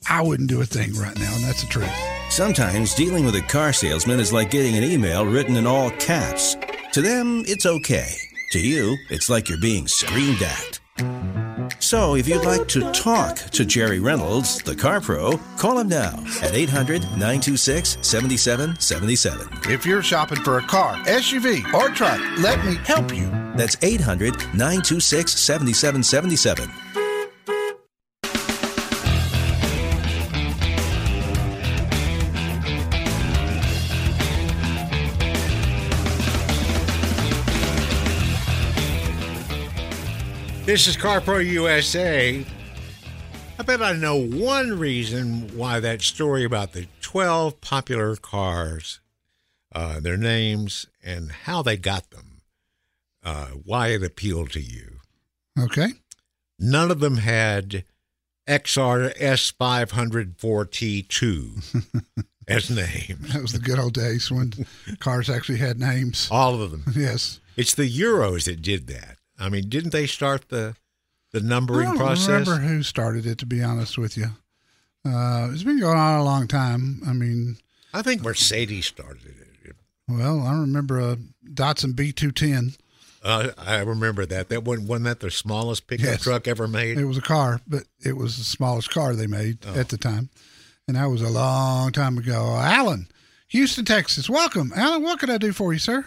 I 0.09 0.21
wouldn't 0.21 0.49
do 0.49 0.61
a 0.61 0.65
thing 0.65 0.93
right 0.95 1.17
now, 1.17 1.33
and 1.35 1.43
that's 1.43 1.61
the 1.61 1.67
truth. 1.67 1.93
Sometimes 2.29 2.95
dealing 2.95 3.25
with 3.25 3.35
a 3.35 3.41
car 3.41 3.71
salesman 3.71 4.19
is 4.19 4.33
like 4.33 4.49
getting 4.51 4.75
an 4.77 4.83
email 4.83 5.25
written 5.25 5.55
in 5.57 5.67
all 5.67 5.91
caps. 5.91 6.55
To 6.93 7.01
them, 7.01 7.43
it's 7.47 7.65
okay. 7.65 8.13
To 8.51 8.59
you, 8.59 8.97
it's 9.09 9.29
like 9.29 9.47
you're 9.47 9.59
being 9.59 9.87
screamed 9.87 10.41
at. 10.41 10.79
So 11.79 12.15
if 12.15 12.27
you'd 12.27 12.45
like 12.45 12.67
to 12.69 12.91
talk 12.91 13.37
to 13.37 13.65
Jerry 13.65 13.99
Reynolds, 13.99 14.61
the 14.61 14.75
Car 14.75 15.01
Pro, 15.01 15.37
call 15.57 15.79
him 15.79 15.87
now 15.87 16.23
at 16.41 16.53
800 16.53 17.01
926 17.01 17.97
7777. 18.01 19.71
If 19.71 19.85
you're 19.85 20.03
shopping 20.03 20.41
for 20.43 20.57
a 20.57 20.61
car, 20.63 20.95
SUV, 21.05 21.73
or 21.73 21.89
truck, 21.89 22.19
let 22.39 22.63
me 22.65 22.75
help 22.85 23.13
you. 23.13 23.29
That's 23.55 23.77
800 23.81 24.33
926 24.53 25.31
7777. 25.33 26.69
This 40.71 40.87
is 40.87 40.95
CarPro 40.95 41.43
USA. 41.45 42.45
I 43.59 43.63
bet 43.63 43.83
I 43.83 43.91
know 43.91 44.15
one 44.15 44.79
reason 44.79 45.57
why 45.57 45.81
that 45.81 46.01
story 46.01 46.45
about 46.45 46.71
the 46.71 46.87
12 47.01 47.59
popular 47.59 48.15
cars, 48.15 49.01
uh, 49.75 49.99
their 49.99 50.15
names, 50.15 50.87
and 51.03 51.29
how 51.29 51.61
they 51.61 51.75
got 51.75 52.11
them, 52.11 52.43
uh, 53.21 53.47
why 53.47 53.89
it 53.89 54.01
appealed 54.01 54.51
to 54.51 54.61
you. 54.61 55.01
Okay. 55.59 55.89
None 56.57 56.89
of 56.89 57.01
them 57.01 57.17
had 57.17 57.83
XR 58.47 59.13
S504T2 59.17 61.83
as 62.47 62.69
name. 62.69 63.17
That 63.33 63.41
was 63.41 63.51
the 63.51 63.59
good 63.59 63.77
old 63.77 63.93
days 63.93 64.31
when 64.31 64.53
cars 64.99 65.29
actually 65.29 65.57
had 65.57 65.81
names. 65.81 66.29
All 66.31 66.61
of 66.61 66.71
them. 66.71 66.85
Yes. 66.95 67.41
It's 67.57 67.75
the 67.75 67.91
Euros 67.91 68.45
that 68.45 68.61
did 68.61 68.87
that. 68.87 69.17
I 69.41 69.49
mean, 69.49 69.67
didn't 69.69 69.91
they 69.91 70.07
start 70.07 70.49
the 70.49 70.75
the 71.31 71.39
I 71.39 71.43
numbering 71.43 71.87
don't 71.87 71.97
process? 71.97 72.27
remember 72.47 72.57
who 72.57 72.83
started 72.83 73.25
it, 73.25 73.37
to 73.39 73.45
be 73.45 73.61
honest 73.63 73.97
with 73.97 74.17
you. 74.17 74.27
Uh, 75.05 75.49
it's 75.51 75.63
been 75.63 75.79
going 75.79 75.97
on 75.97 76.19
a 76.19 76.23
long 76.23 76.47
time. 76.47 77.01
I 77.07 77.13
mean, 77.13 77.57
I 77.93 78.01
think 78.01 78.21
Mercedes 78.21 78.85
started 78.85 79.25
it. 79.25 79.75
well, 80.07 80.41
I 80.41 80.51
remember 80.59 80.99
a 80.99 81.17
Datsun 81.53 81.93
B210. 81.93 82.77
Uh, 83.23 83.49
I 83.57 83.79
remember 83.79 84.25
that. 84.25 84.49
That 84.49 84.63
wasn't, 84.63 84.87
wasn't 84.89 85.05
that 85.05 85.19
the 85.21 85.31
smallest 85.31 85.87
pickup 85.87 86.05
Yes. 86.05 86.23
truck 86.23 86.47
ever 86.47 86.67
made? 86.67 86.97
It 86.97 87.05
was 87.05 87.17
a 87.17 87.21
car, 87.21 87.61
but 87.67 87.83
it 88.03 88.17
was 88.17 88.37
the 88.37 88.43
smallest 88.43 88.89
car 88.89 89.15
they 89.15 89.27
made 89.27 89.59
Oh. 89.65 89.79
at 89.79 89.89
the 89.89 89.97
time. 89.97 90.29
And 90.87 90.97
that 90.97 91.05
was 91.05 91.21
a 91.21 91.29
long 91.29 91.91
time 91.91 92.17
ago. 92.17 92.55
Alan, 92.59 93.07
Houston, 93.49 93.85
Texas. 93.85 94.29
Welcome. 94.29 94.73
Alan, 94.75 95.03
what 95.03 95.19
can 95.19 95.29
I 95.29 95.37
do 95.37 95.53
for 95.53 95.71
you, 95.71 95.79
sir? 95.79 96.05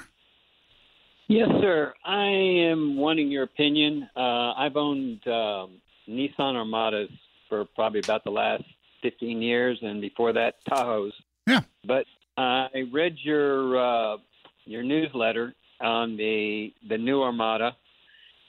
Yes, 1.29 1.49
sir. 1.61 1.95
I 2.05 2.27
am 2.27 2.97
wanting 2.97 3.31
your 3.31 3.45
opinion. 3.45 4.09
Uh, 4.15 4.53
I've 4.53 4.77
owned 4.77 5.27
um, 5.27 5.81
Nissan 6.09 6.55
Armadas 6.55 7.11
for 7.49 7.65
probably 7.65 8.01
about 8.01 8.25
the 8.25 8.31
last 8.31 8.65
15 9.03 9.41
years, 9.41 9.79
and 9.83 10.01
before 10.01 10.33
that, 10.35 10.57
Tahoes. 10.69 11.13
Yeah. 11.47 11.61
But 11.87 12.05
I 12.37 12.85
read 12.93 13.17
your 13.23 13.79
uh, 13.79 14.17
your 14.65 14.83
newsletter 14.83 15.55
on 15.81 16.17
the 16.17 16.73
the 16.89 16.99
new 16.99 17.23
Armada, 17.23 17.77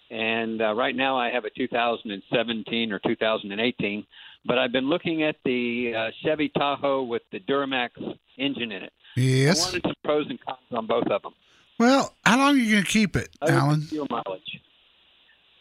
and 0.10 0.62
uh, 0.62 0.74
right 0.74 0.96
now 0.96 1.18
I 1.18 1.30
have 1.30 1.46
a 1.46 1.50
2017 1.50 2.92
or 2.92 3.00
2018. 3.00 4.06
But 4.48 4.60
I've 4.60 4.72
been 4.72 4.90
looking 4.90 5.24
at 5.24 5.38
the 5.44 5.94
uh, 5.96 6.12
Chevy 6.24 6.50
Tahoe 6.50 7.04
with 7.04 7.24
the 7.32 7.40
Duramax 7.40 7.90
engine 8.38 8.72
in 8.72 8.84
it. 8.84 8.94
Yes. 9.16 9.62
I 9.62 9.66
wanted 9.66 9.82
some 9.84 9.94
pros 10.04 10.28
and 10.30 10.40
cons 10.46 10.60
on 10.72 10.86
both 10.86 11.08
of 11.08 11.22
them. 11.24 11.34
Well, 11.78 12.14
how 12.26 12.38
long 12.38 12.56
are 12.56 12.58
you 12.58 12.72
going 12.72 12.84
to 12.84 12.90
keep 12.90 13.16
it, 13.16 13.30
Alan? 13.42 13.82
Fuel 13.82 14.08
mileage. 14.10 14.62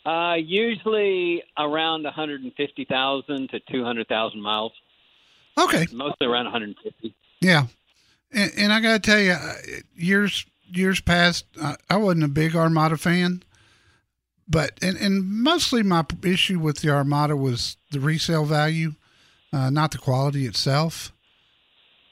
Uh, 0.07 0.35
usually 0.35 1.43
around 1.59 2.05
150,000 2.05 3.49
to 3.51 3.61
200,000 3.61 4.41
miles. 4.41 4.73
Okay. 5.59 5.87
Mostly 5.93 6.27
around 6.27 6.45
150. 6.45 7.15
Yeah, 7.41 7.67
and, 8.33 8.53
and 8.57 8.73
I 8.73 8.81
got 8.81 9.03
to 9.03 9.11
tell 9.11 9.21
you, 9.21 9.33
uh, 9.33 9.55
years 9.97 10.45
years 10.73 11.01
past, 11.01 11.47
I, 11.61 11.77
I 11.89 11.97
wasn't 11.97 12.25
a 12.25 12.29
big 12.29 12.57
Armada 12.57 12.97
fan, 12.97 13.43
but 14.49 14.73
and 14.83 14.97
and 14.97 15.25
mostly 15.25 15.83
my 15.83 16.05
issue 16.23 16.59
with 16.59 16.79
the 16.79 16.91
Armada 16.91 17.37
was 17.37 17.77
the 17.91 18.01
resale 18.01 18.45
value, 18.45 18.95
uh, 19.53 19.71
not 19.71 19.93
the 19.93 19.99
quality 19.99 20.47
itself. 20.47 21.13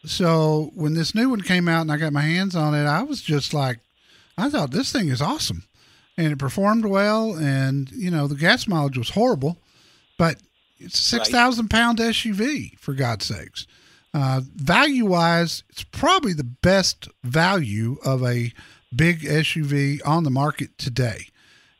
So 0.04 0.70
when 0.74 0.94
this 0.94 1.14
new 1.14 1.30
one 1.30 1.42
came 1.42 1.68
out 1.68 1.82
and 1.82 1.92
I 1.92 1.96
got 1.96 2.12
my 2.12 2.22
hands 2.22 2.56
on 2.56 2.74
it, 2.74 2.86
I 2.86 3.02
was 3.02 3.22
just 3.22 3.54
like, 3.54 3.78
I 4.36 4.48
thought 4.48 4.70
this 4.70 4.92
thing 4.92 5.08
is 5.08 5.22
awesome, 5.22 5.64
and 6.16 6.32
it 6.32 6.38
performed 6.38 6.84
well, 6.84 7.34
and 7.34 7.90
you 7.92 8.10
know 8.10 8.26
the 8.26 8.34
gas 8.34 8.66
mileage 8.66 8.98
was 8.98 9.10
horrible, 9.10 9.58
but 10.18 10.36
it's 10.78 10.98
a 10.98 11.02
six 11.02 11.28
thousand 11.28 11.68
pound 11.68 11.98
SUV 11.98 12.78
for 12.78 12.94
God's 12.94 13.26
sakes. 13.26 13.66
Uh, 14.14 14.42
value 14.54 15.06
wise, 15.06 15.64
it's 15.70 15.84
probably 15.84 16.34
the 16.34 16.44
best 16.44 17.08
value 17.24 17.96
of 18.04 18.22
a 18.22 18.52
big 18.94 19.20
SUV 19.20 20.00
on 20.04 20.24
the 20.24 20.30
market 20.30 20.76
today. 20.76 21.28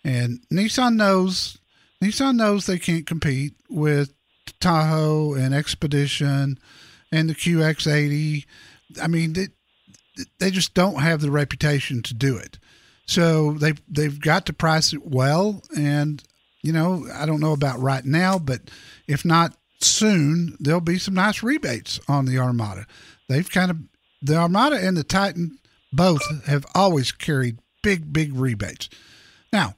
And 0.03 0.41
Nissan 0.51 0.97
knows 0.97 1.59
Nissan 2.03 2.37
knows 2.37 2.67
they 2.67 2.79
can't 2.79 3.07
compete 3.07 3.55
with 3.69 4.13
Tahoe 4.61 5.35
and 5.35 5.55
Expedition 5.55 6.59
and 7.13 7.29
the 7.29 7.35
QX80. 7.35 8.47
I 9.01 9.07
mean, 9.07 9.35
they, 9.35 9.49
they 10.39 10.51
just 10.51 10.75
don't 10.75 11.01
have 11.01 11.21
the 11.21 11.31
reputation 11.31 12.03
to 12.03 12.15
do 12.15 12.37
it. 12.37 12.59
So 13.07 13.53
they 13.53 13.75
they've 13.89 14.21
got 14.21 14.47
to 14.47 14.53
price 14.53 14.93
it 14.93 15.07
well, 15.07 15.63
and 15.77 16.23
you 16.63 16.73
know 16.73 17.07
I 17.13 17.27
don't 17.27 17.41
know 17.41 17.53
about 17.53 17.81
right 17.81 18.05
now, 18.05 18.39
but 18.39 18.71
if 19.09 19.25
not 19.25 19.57
soon, 19.81 20.57
there'll 20.61 20.81
be 20.81 20.99
some 20.99 21.15
nice 21.15 21.43
rebates 21.43 22.01
on 22.09 22.27
the 22.27 22.39
Armada. 22.39 22.87
They've 23.29 23.51
kind 23.51 23.71
of 23.71 23.79
the 24.21 24.37
Armada 24.37 24.77
and 24.77 24.97
the 24.97 25.05
Titan 25.05 25.59
both 25.93 26.23
have 26.47 26.65
always 26.75 27.13
carried 27.13 27.59
big 27.83 28.13
big 28.13 28.35
rebates. 28.35 28.89
Now, 29.53 29.77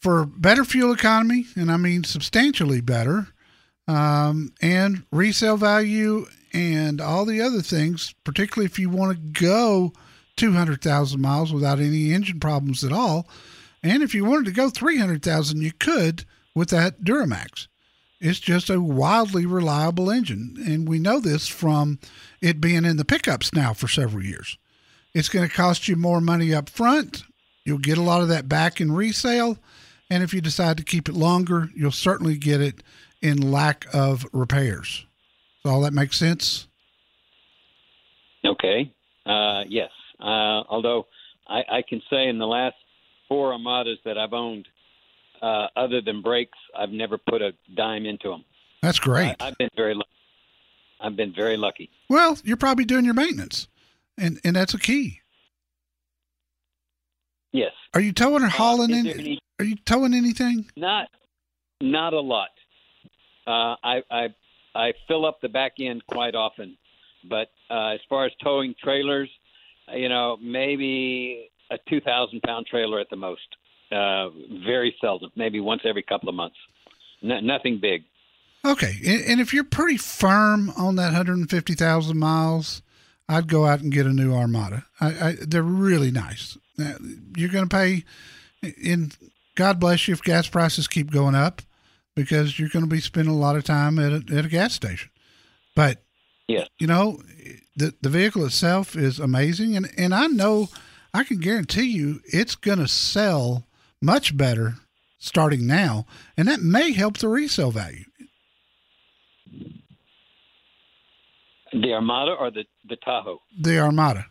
for 0.00 0.24
better 0.24 0.64
fuel 0.64 0.92
economy, 0.92 1.46
and 1.54 1.70
I 1.70 1.76
mean 1.76 2.04
substantially 2.04 2.80
better, 2.80 3.28
um, 3.86 4.52
and 4.60 5.04
resale 5.12 5.56
value 5.56 6.26
and 6.52 7.00
all 7.00 7.24
the 7.24 7.40
other 7.40 7.62
things, 7.62 8.14
particularly 8.24 8.66
if 8.66 8.78
you 8.78 8.90
want 8.90 9.12
to 9.12 9.42
go 9.42 9.92
200,000 10.36 11.20
miles 11.20 11.52
without 11.52 11.80
any 11.80 12.12
engine 12.12 12.40
problems 12.40 12.84
at 12.84 12.92
all. 12.92 13.28
And 13.82 14.02
if 14.02 14.14
you 14.14 14.24
wanted 14.24 14.46
to 14.46 14.52
go 14.52 14.70
300,000, 14.70 15.60
you 15.60 15.72
could 15.72 16.24
with 16.54 16.70
that 16.70 17.02
Duramax. 17.02 17.66
It's 18.20 18.38
just 18.38 18.70
a 18.70 18.80
wildly 18.80 19.46
reliable 19.46 20.10
engine. 20.10 20.56
And 20.64 20.88
we 20.88 21.00
know 21.00 21.18
this 21.18 21.48
from 21.48 21.98
it 22.40 22.60
being 22.60 22.84
in 22.84 22.96
the 22.96 23.04
pickups 23.04 23.52
now 23.52 23.74
for 23.74 23.88
several 23.88 24.24
years. 24.24 24.58
It's 25.14 25.28
going 25.28 25.48
to 25.48 25.54
cost 25.54 25.88
you 25.88 25.96
more 25.96 26.20
money 26.20 26.54
up 26.54 26.70
front. 26.70 27.24
You'll 27.64 27.78
get 27.78 27.98
a 27.98 28.02
lot 28.02 28.22
of 28.22 28.28
that 28.28 28.48
back 28.48 28.80
in 28.80 28.92
resale. 28.92 29.58
And 30.08 30.22
if 30.22 30.32
you 30.32 30.40
decide 30.40 30.76
to 30.76 30.84
keep 30.84 31.08
it 31.08 31.14
longer, 31.14 31.70
you'll 31.74 31.90
certainly 31.90 32.36
get 32.36 32.60
it 32.60 32.82
in 33.20 33.50
lack 33.50 33.86
of 33.92 34.26
repairs. 34.32 35.04
So 35.64 35.70
all 35.70 35.80
that 35.82 35.92
makes 35.92 36.16
sense? 36.16 36.66
Okay. 38.44 38.92
Uh, 39.24 39.62
yes. 39.68 39.90
Uh, 40.20 40.62
although 40.68 41.06
I, 41.48 41.62
I 41.70 41.82
can 41.88 42.02
say 42.10 42.28
in 42.28 42.38
the 42.38 42.46
last 42.46 42.74
four 43.28 43.52
Armadas 43.52 43.98
that 44.04 44.18
I've 44.18 44.32
owned, 44.32 44.66
uh, 45.40 45.68
other 45.76 46.00
than 46.00 46.22
brakes, 46.22 46.58
I've 46.76 46.90
never 46.90 47.18
put 47.18 47.42
a 47.42 47.52
dime 47.74 48.06
into 48.06 48.28
them. 48.28 48.44
That's 48.82 48.98
great. 48.98 49.36
I, 49.40 49.48
I've 49.48 49.58
been 49.58 49.70
very 49.76 49.94
lucky. 49.94 50.08
I've 51.00 51.16
been 51.16 51.32
very 51.34 51.56
lucky. 51.56 51.90
Well, 52.08 52.38
you're 52.44 52.56
probably 52.56 52.84
doing 52.84 53.04
your 53.04 53.14
maintenance, 53.14 53.66
and 54.16 54.40
and 54.44 54.54
that's 54.54 54.72
a 54.74 54.78
key. 54.78 55.20
Yes. 57.52 57.72
Are 57.94 58.00
you 58.00 58.12
towing 58.12 58.42
or 58.44 58.48
hauling 58.48 58.92
Uh, 58.92 58.96
is 58.98 59.04
in? 59.06 59.20
any- 59.20 59.38
Are 59.58 59.64
you 59.64 59.76
towing 59.84 60.14
anything? 60.14 60.70
Not, 60.76 61.08
not 61.80 62.12
a 62.14 62.20
lot. 62.20 62.48
Uh, 63.46 63.74
I, 63.82 64.02
I, 64.10 64.28
I 64.74 64.92
fill 65.08 65.26
up 65.26 65.40
the 65.40 65.48
back 65.48 65.74
end 65.80 66.02
quite 66.06 66.34
often, 66.34 66.76
but 67.28 67.48
uh, 67.70 67.90
as 67.90 68.00
far 68.08 68.26
as 68.26 68.32
towing 68.42 68.74
trailers, 68.82 69.28
uh, 69.90 69.96
you 69.96 70.08
know, 70.08 70.38
maybe 70.42 71.50
a 71.70 71.76
two 71.88 72.00
thousand 72.00 72.42
pound 72.42 72.66
trailer 72.66 73.00
at 73.00 73.10
the 73.10 73.16
most. 73.16 73.40
Uh, 73.90 74.30
very 74.64 74.94
seldom, 75.02 75.30
maybe 75.36 75.60
once 75.60 75.82
every 75.84 76.02
couple 76.02 76.26
of 76.26 76.34
months. 76.34 76.56
Nothing 77.20 77.78
big. 77.78 78.04
Okay, 78.64 79.24
and, 79.28 79.40
if 79.40 79.52
you're 79.52 79.64
pretty 79.64 79.96
firm 79.96 80.70
on 80.78 80.96
that 80.96 81.06
150,000 81.06 82.16
miles, 82.16 82.80
I'd 83.28 83.48
go 83.48 83.66
out 83.66 83.80
and 83.80 83.92
get 83.92 84.06
a 84.06 84.12
new 84.12 84.32
Armada. 84.32 84.86
I, 85.00 85.06
I, 85.06 85.36
they're 85.40 85.62
really 85.62 86.10
nice. 86.10 86.56
You're 87.36 87.50
going 87.50 87.68
to 87.68 87.76
pay, 87.76 88.04
and 88.84 89.16
God 89.56 89.80
bless 89.80 90.06
you 90.06 90.14
if 90.14 90.22
gas 90.22 90.48
prices 90.48 90.86
keep 90.86 91.10
going 91.10 91.34
up, 91.34 91.60
because 92.14 92.58
you're 92.58 92.68
going 92.68 92.84
to 92.84 92.90
be 92.90 93.00
spending 93.00 93.34
a 93.34 93.38
lot 93.38 93.56
of 93.56 93.64
time 93.64 93.98
at 93.98 94.12
a, 94.12 94.36
at 94.36 94.44
a 94.44 94.48
gas 94.48 94.74
station. 94.74 95.10
But 95.74 96.02
Yes. 96.48 96.68
you 96.78 96.86
know, 96.86 97.22
the 97.76 97.94
the 98.02 98.08
vehicle 98.10 98.44
itself 98.44 98.96
is 98.96 99.18
amazing, 99.18 99.76
and 99.76 99.88
and 99.96 100.14
I 100.14 100.26
know, 100.26 100.68
I 101.14 101.24
can 101.24 101.38
guarantee 101.38 101.84
you, 101.90 102.20
it's 102.24 102.56
going 102.56 102.78
to 102.78 102.88
sell 102.88 103.64
much 104.02 104.36
better 104.36 104.74
starting 105.18 105.66
now, 105.66 106.04
and 106.36 106.48
that 106.48 106.60
may 106.60 106.92
help 106.92 107.18
the 107.18 107.28
resale 107.28 107.70
value. 107.70 108.04
The 111.72 111.94
Armada 111.94 112.32
or 112.32 112.50
the 112.50 112.64
the 112.88 112.96
Tahoe? 112.96 113.38
The 113.58 113.78
Armada. 113.78 114.26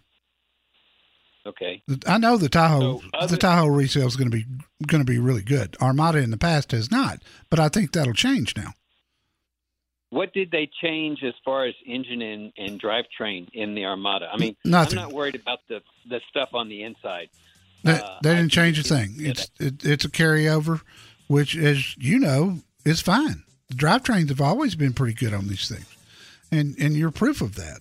Okay. 1.46 1.82
I 2.08 2.18
know 2.20 2.38
the 2.38 2.50
Tahoe. 2.50 3.00
So 3.00 3.04
other- 3.14 3.28
the 3.36 3.38
Tahoe 3.38 3.68
resale 3.68 4.08
is 4.08 4.16
going 4.16 4.30
to 4.30 4.38
be 4.38 4.46
going 4.88 5.04
to 5.04 5.12
be 5.12 5.18
really 5.20 5.42
good. 5.42 5.76
Armada 5.82 6.20
in 6.20 6.30
the 6.32 6.38
past 6.38 6.72
has 6.72 6.92
not, 6.92 7.20
but 7.50 7.60
I 7.60 7.68
think 7.70 7.92
that'll 7.94 8.14
change 8.14 8.56
now. 8.56 8.74
What 10.10 10.34
did 10.34 10.52
they 10.52 10.70
change 10.82 11.24
as 11.24 11.34
far 11.46 11.66
as 11.66 11.74
engine 11.86 12.22
and, 12.22 12.52
and 12.58 12.82
drivetrain 12.82 13.48
in 13.54 13.76
the 13.76 13.86
Armada? 13.86 14.30
I 14.32 14.38
mean, 14.38 14.58
Nothing. 14.66 15.00
I'm 15.00 15.06
not 15.06 15.14
worried 15.14 15.36
about 15.36 15.60
the 15.70 15.82
the 16.10 16.20
stuff 16.30 16.50
on 16.54 16.68
the 16.70 16.84
inside. 16.84 17.30
They, 17.84 17.94
Uh, 17.94 18.20
they 18.22 18.36
didn't 18.36 18.52
change 18.52 18.78
a 18.78 18.84
thing. 18.84 19.16
it's- 19.20 19.50
It's 19.60 19.84
it, 19.84 19.90
it's 19.90 20.06
a 20.06 20.10
carryover, 20.10 20.82
which, 21.28 21.56
as 21.56 21.96
you 21.98 22.20
know, 22.20 22.60
is 22.86 23.00
fine. 23.02 23.44
The 23.70 23.76
drivetrains 23.76 24.30
have 24.30 24.42
always 24.42 24.76
been 24.76 24.92
pretty 24.94 25.14
good 25.14 25.34
on 25.34 25.48
these 25.48 25.68
things, 25.70 25.88
and 26.52 26.76
and 26.78 26.96
you're 26.96 27.12
proof 27.12 27.40
of 27.42 27.56
that. 27.56 27.80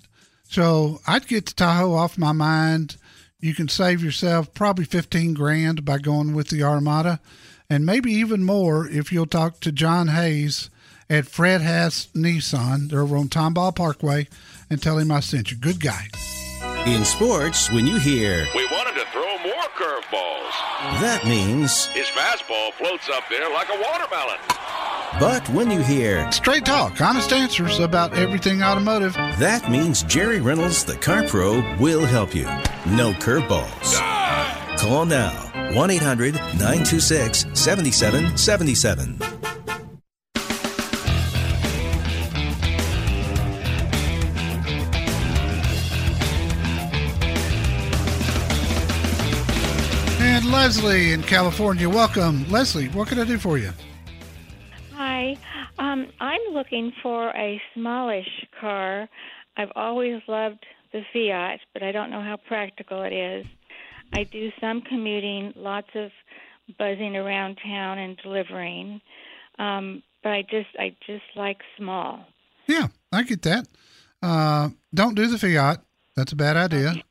So 0.49 1.00
I'd 1.07 1.26
get 1.26 1.47
the 1.47 1.55
Tahoe 1.55 1.93
off 1.95 2.17
my 2.17 2.33
mind. 2.33 2.97
You 3.40 3.54
can 3.54 3.68
save 3.68 4.02
yourself 4.04 4.52
probably 4.54 4.85
fifteen 4.85 5.32
grand 5.35 5.85
by 5.85 5.99
going 5.99 6.35
with 6.35 6.49
the 6.49 6.62
Armada, 6.62 7.20
and 7.70 7.87
maybe 7.87 8.12
even 8.12 8.44
more 8.44 8.87
if 8.87 9.12
you'll 9.12 9.26
talk 9.26 9.61
to 9.61 9.73
John 9.73 10.09
Hayes 10.09 10.68
at 11.09 11.26
Fred 11.26 11.62
Haas 11.62 12.09
Nissan. 12.14 12.90
They're 12.90 13.00
over 13.02 13.16
on 13.16 13.28
Tomball 13.28 13.75
Parkway, 13.75 14.28
and 14.68 14.82
tell 14.82 14.99
him 14.99 15.11
I 15.11 15.20
sent 15.20 15.50
you. 15.50 15.56
Good 15.56 15.80
guy. 15.80 16.09
In 16.87 17.04
sports, 17.04 17.70
when 17.70 17.87
you 17.87 17.97
hear 17.99 18.47
We 18.54 18.66
wanted 18.66 18.94
to 19.00 19.06
throw 19.12 19.38
more 19.42 19.66
curveballs. 19.76 21.00
that 21.00 21.23
means, 21.25 21.87
His 21.87 22.06
fastball 22.09 22.73
floats 22.75 23.09
up 23.09 23.25
there 23.30 23.50
like 23.50 23.68
a 23.68 23.80
watermelon. 23.80 24.37
But 25.19 25.49
when 25.50 25.71
you 25.71 25.81
hear 25.81 26.31
Straight 26.33 26.64
talk, 26.64 27.00
honest 27.00 27.33
answers 27.33 27.79
about 27.79 28.14
everything 28.14 28.62
automotive. 28.62 29.14
that 29.38 29.71
means 29.71 30.02
Jerry 30.05 30.40
Reynolds, 30.40 30.85
the 30.85 30.97
Car 30.97 31.25
Pro, 31.26 31.61
will 31.79 32.05
help 32.05 32.35
you. 32.35 32.45
No 32.87 33.12
curveballs. 33.14 33.99
Call 34.79 35.05
now 35.07 35.33
1 35.75 35.90
800 35.90 36.35
926 36.35 37.47
7777. 37.55 39.19
And 50.23 50.50
Leslie 50.50 51.12
in 51.12 51.23
California, 51.23 51.88
welcome. 51.88 52.49
Leslie, 52.50 52.88
what 52.88 53.09
can 53.09 53.19
I 53.19 53.25
do 53.25 53.38
for 53.38 53.59
you? 53.59 53.71
Hi. 55.02 55.35
Um, 55.78 56.09
I'm 56.21 56.42
looking 56.52 56.92
for 57.02 57.30
a 57.30 57.59
smallish 57.73 58.47
car. 58.61 59.09
I've 59.57 59.73
always 59.75 60.21
loved 60.28 60.66
the 60.92 61.00
Fiat, 61.11 61.61
but 61.73 61.83
I 61.83 61.90
don't 61.90 62.11
know 62.11 62.21
how 62.21 62.37
practical 62.37 63.02
it 63.04 63.14
is. 63.14 63.47
I 64.12 64.25
do 64.25 64.50
some 64.61 64.83
commuting, 64.83 65.54
lots 65.57 65.88
of 65.95 66.11
buzzing 66.78 67.16
around 67.16 67.59
town 67.64 67.99
and 67.99 68.19
delivering. 68.23 69.00
Um, 69.59 70.02
but 70.23 70.33
I 70.33 70.42
just 70.42 70.69
I 70.78 70.95
just 71.07 71.25
like 71.35 71.62
small. 71.78 72.26
Yeah, 72.66 72.88
I 73.11 73.23
get 73.23 73.40
that. 73.40 73.69
Uh, 74.23 74.69
don't 74.92 75.14
do 75.14 75.26
the 75.28 75.38
Fiat. 75.38 75.80
That's 76.14 76.33
a 76.33 76.37
bad 76.37 76.59
idea. 76.59 77.02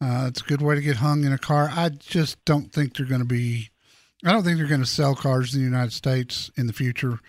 Uh, 0.00 0.24
it's 0.28 0.40
a 0.40 0.44
good 0.44 0.62
way 0.62 0.74
to 0.74 0.80
get 0.80 0.96
hung 0.96 1.22
in 1.22 1.34
a 1.34 1.38
car. 1.38 1.70
I 1.70 1.90
just 1.90 2.42
don't 2.46 2.72
think 2.72 2.96
they're 2.96 3.04
going 3.04 3.20
to 3.20 3.26
be. 3.26 3.68
I 4.26 4.32
don't 4.32 4.42
think 4.42 4.58
they're 4.58 4.66
going 4.66 4.80
to 4.80 4.86
sell 4.86 5.14
cars 5.14 5.54
in 5.54 5.60
the 5.60 5.64
United 5.64 5.92
States 5.92 6.50
in 6.56 6.66
the 6.66 6.72
future. 6.72 7.20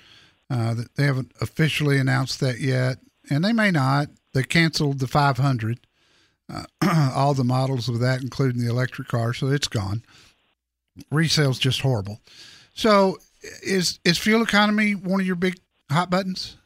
Uh, 0.49 0.73
they 0.95 1.03
haven't 1.03 1.31
officially 1.39 1.99
announced 1.99 2.39
that 2.39 2.59
yet, 2.59 2.97
and 3.29 3.45
they 3.45 3.53
may 3.53 3.69
not. 3.69 4.07
They 4.33 4.41
canceled 4.41 4.97
the 4.97 5.07
500, 5.07 5.79
uh, 6.51 6.63
all 7.15 7.35
the 7.35 7.43
models 7.43 7.87
of 7.87 7.99
that, 7.99 8.21
including 8.21 8.59
the 8.59 8.69
electric 8.69 9.09
car, 9.09 9.31
so 9.33 9.47
it's 9.47 9.67
gone. 9.67 10.01
Resale's 11.11 11.59
just 11.59 11.81
horrible. 11.81 12.19
So, 12.73 13.19
is 13.61 13.99
is 14.03 14.17
fuel 14.17 14.41
economy 14.41 14.95
one 14.95 15.19
of 15.19 15.27
your 15.27 15.35
big 15.35 15.59
hot 15.91 16.09
buttons? 16.09 16.57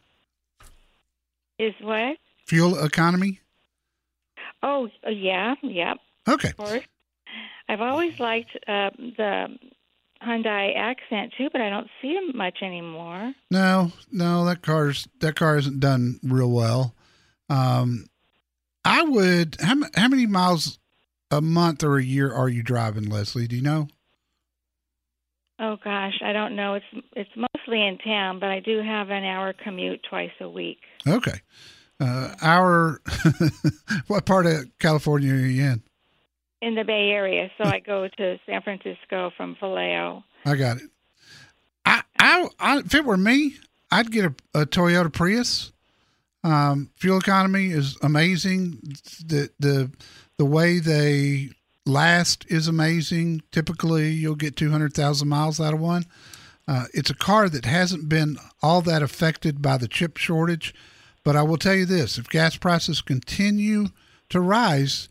Is 1.59 1.73
what? 1.81 2.17
Fuel 2.45 2.81
economy. 2.83 3.41
Oh, 4.63 4.89
uh, 5.05 5.09
yeah, 5.09 5.55
yeah. 5.61 5.95
Okay. 6.27 6.49
Of 6.49 6.57
course. 6.57 6.83
I've 7.67 7.81
always 7.81 8.19
liked 8.19 8.57
uh, 8.67 8.91
the 9.17 9.57
Hyundai 10.25 10.75
Accent 10.75 11.33
too, 11.37 11.49
but 11.51 11.61
I 11.61 11.69
don't 11.69 11.87
see 12.01 12.13
them 12.13 12.37
much 12.37 12.59
anymore. 12.61 13.33
No, 13.49 13.91
no, 14.11 14.45
that 14.45 14.61
car's 14.61 15.07
that 15.19 15.35
car 15.35 15.57
isn't 15.57 15.79
done 15.79 16.19
real 16.23 16.51
well. 16.51 16.95
Um, 17.49 18.05
I 18.85 19.03
would. 19.03 19.57
How 19.59 19.75
how 19.95 20.07
many 20.07 20.25
miles 20.25 20.79
a 21.31 21.41
month 21.41 21.83
or 21.83 21.97
a 21.97 22.03
year 22.03 22.31
are 22.31 22.49
you 22.49 22.63
driving, 22.63 23.09
Leslie? 23.09 23.47
Do 23.47 23.55
you 23.55 23.61
know? 23.61 23.87
Oh 25.59 25.77
gosh, 25.83 26.19
I 26.23 26.33
don't 26.33 26.55
know. 26.55 26.75
It's 26.75 27.05
it's 27.15 27.29
mostly 27.35 27.85
in 27.85 27.97
town, 27.99 28.39
but 28.39 28.49
I 28.49 28.59
do 28.59 28.81
have 28.81 29.09
an 29.09 29.23
hour 29.23 29.53
commute 29.53 30.01
twice 30.09 30.31
a 30.39 30.49
week. 30.49 30.79
Okay. 31.07 31.39
Uh, 31.99 32.33
our 32.41 32.99
what 34.07 34.25
part 34.25 34.47
of 34.47 34.65
California 34.79 35.33
are 35.33 35.37
you 35.37 35.63
in? 35.63 35.83
In 36.61 36.75
the 36.75 36.83
Bay 36.83 37.09
Area, 37.09 37.49
so 37.57 37.63
I 37.67 37.79
go 37.79 38.07
to 38.07 38.39
San 38.45 38.61
Francisco 38.61 39.31
from 39.35 39.55
Vallejo. 39.59 40.23
I 40.45 40.55
got 40.55 40.77
it. 40.77 40.89
I, 41.83 42.03
I, 42.19 42.47
I 42.59 42.77
if 42.79 42.93
it 42.93 43.03
were 43.03 43.17
me, 43.17 43.55
I'd 43.89 44.11
get 44.11 44.25
a, 44.25 44.61
a 44.61 44.65
Toyota 44.67 45.11
Prius. 45.11 45.71
Um, 46.43 46.91
fuel 46.95 47.17
economy 47.17 47.71
is 47.71 47.97
amazing. 48.03 48.79
The 49.25 49.49
the 49.59 49.91
the 50.37 50.45
way 50.45 50.77
they 50.77 51.49
last 51.85 52.45
is 52.47 52.67
amazing. 52.67 53.41
Typically, 53.51 54.09
you'll 54.11 54.35
get 54.35 54.55
two 54.55 54.69
hundred 54.69 54.93
thousand 54.93 55.29
miles 55.29 55.59
out 55.59 55.73
of 55.73 55.79
one. 55.79 56.05
Uh, 56.67 56.85
it's 56.93 57.09
a 57.09 57.15
car 57.15 57.49
that 57.49 57.65
hasn't 57.65 58.07
been 58.07 58.37
all 58.61 58.83
that 58.83 59.01
affected 59.01 59.63
by 59.63 59.77
the 59.77 59.87
chip 59.87 60.17
shortage. 60.17 60.75
But 61.23 61.35
I 61.35 61.41
will 61.41 61.57
tell 61.57 61.75
you 61.75 61.85
this: 61.85 62.19
if 62.19 62.29
gas 62.29 62.55
prices 62.55 63.01
continue 63.01 63.87
to 64.29 64.39
rise, 64.39 65.09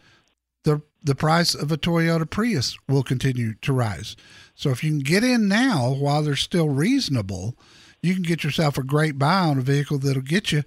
the 1.02 1.14
price 1.14 1.54
of 1.54 1.72
a 1.72 1.76
Toyota 1.76 2.28
Prius 2.28 2.76
will 2.88 3.02
continue 3.02 3.54
to 3.62 3.72
rise. 3.72 4.16
So 4.54 4.70
if 4.70 4.84
you 4.84 4.90
can 4.90 5.00
get 5.00 5.24
in 5.24 5.48
now 5.48 5.90
while 5.90 6.22
they're 6.22 6.36
still 6.36 6.68
reasonable, 6.68 7.56
you 8.02 8.14
can 8.14 8.22
get 8.22 8.44
yourself 8.44 8.78
a 8.78 8.82
great 8.82 9.18
buy 9.18 9.40
on 9.40 9.58
a 9.58 9.62
vehicle 9.62 9.98
that'll 9.98 10.22
get 10.22 10.52
you 10.52 10.64